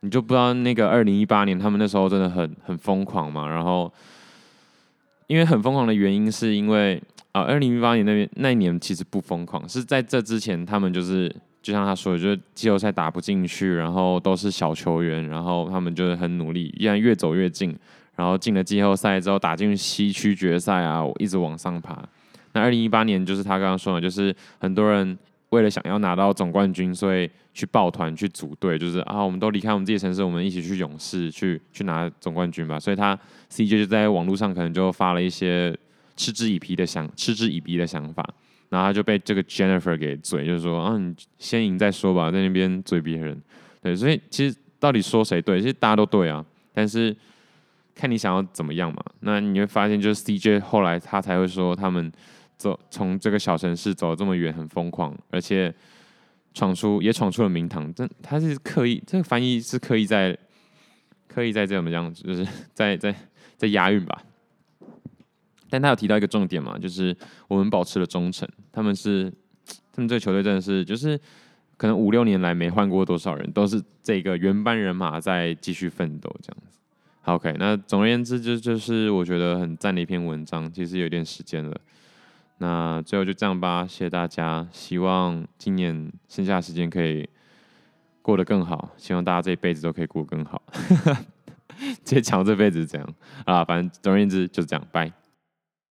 [0.00, 3.48] 你就不知道那个二零一八年，他们那时候真的很很疯狂嘛。
[3.48, 3.90] 然后，
[5.28, 7.02] 因为很疯狂的原因，是因为
[7.32, 17.74] 啊，二零一八年那边那一年其实不疯狂，是在这之前，他们就是就像他说的，就是季后赛打不进去，然后都是小球员，然后他们就是很努力，依然越走越近，
[18.16, 22.02] 然后进了季后赛之后，打进西区决赛啊，我一直往上爬。
[22.52, 25.16] 那二零一八年就是他刚刚说的，就是很多人。
[25.50, 32.80] 为了想要拿到总冠军，所以去抱团去组队，就是啊，我们都离开我们自己的城市，我们一起去勇士去去拿总冠军吧。
[32.80, 33.16] 所以他
[33.52, 35.72] CJ 就在网络上可能就发了一些
[36.16, 38.28] 嗤之以鼻的想嗤之以鼻的想法，
[38.68, 43.40] 然后他就被这个 Jennifer 给嘴，就是说啊，你先赢再说吧，在那边嘴别人。
[43.80, 45.60] 对，所以其实到底说谁对？
[45.60, 47.14] 其实大家都对啊，但是
[47.94, 49.02] 看你想要怎么样嘛。
[49.20, 52.12] 那你会发现，就是 CJ 后来他才会说他们。
[52.56, 55.74] 走从这个小城市走了这么远，很疯狂，而且
[56.54, 57.92] 闯出也闯出了名堂。
[57.92, 60.38] 这他是刻意，这个翻译是刻意在
[61.26, 63.12] 刻意在这么样子，就是在在
[63.56, 64.22] 在押韵吧。
[65.68, 67.14] 但他有提到一个重点嘛，就是
[67.48, 68.48] 我们保持了忠诚。
[68.70, 69.28] 他们是
[69.92, 71.20] 他们这个球队真的是，就是
[71.76, 76.56] 可能五六年来没换过多少人，都是这个原班人马在继续奋斗这样。
[77.24, 80.70] ，OK，那总而言之，就就是我觉得很赞的一篇文章。
[80.72, 81.76] 其实有点时间了。
[82.58, 84.66] 那最后就这样吧，谢谢大家。
[84.70, 87.28] 希望今年剩下的时间可以
[88.22, 90.62] 过得更好，希望大家这一辈子都可以过得更好。
[92.04, 93.14] 直接讲这辈子这样
[93.44, 95.12] 啊，反正总而言之就是这样，拜。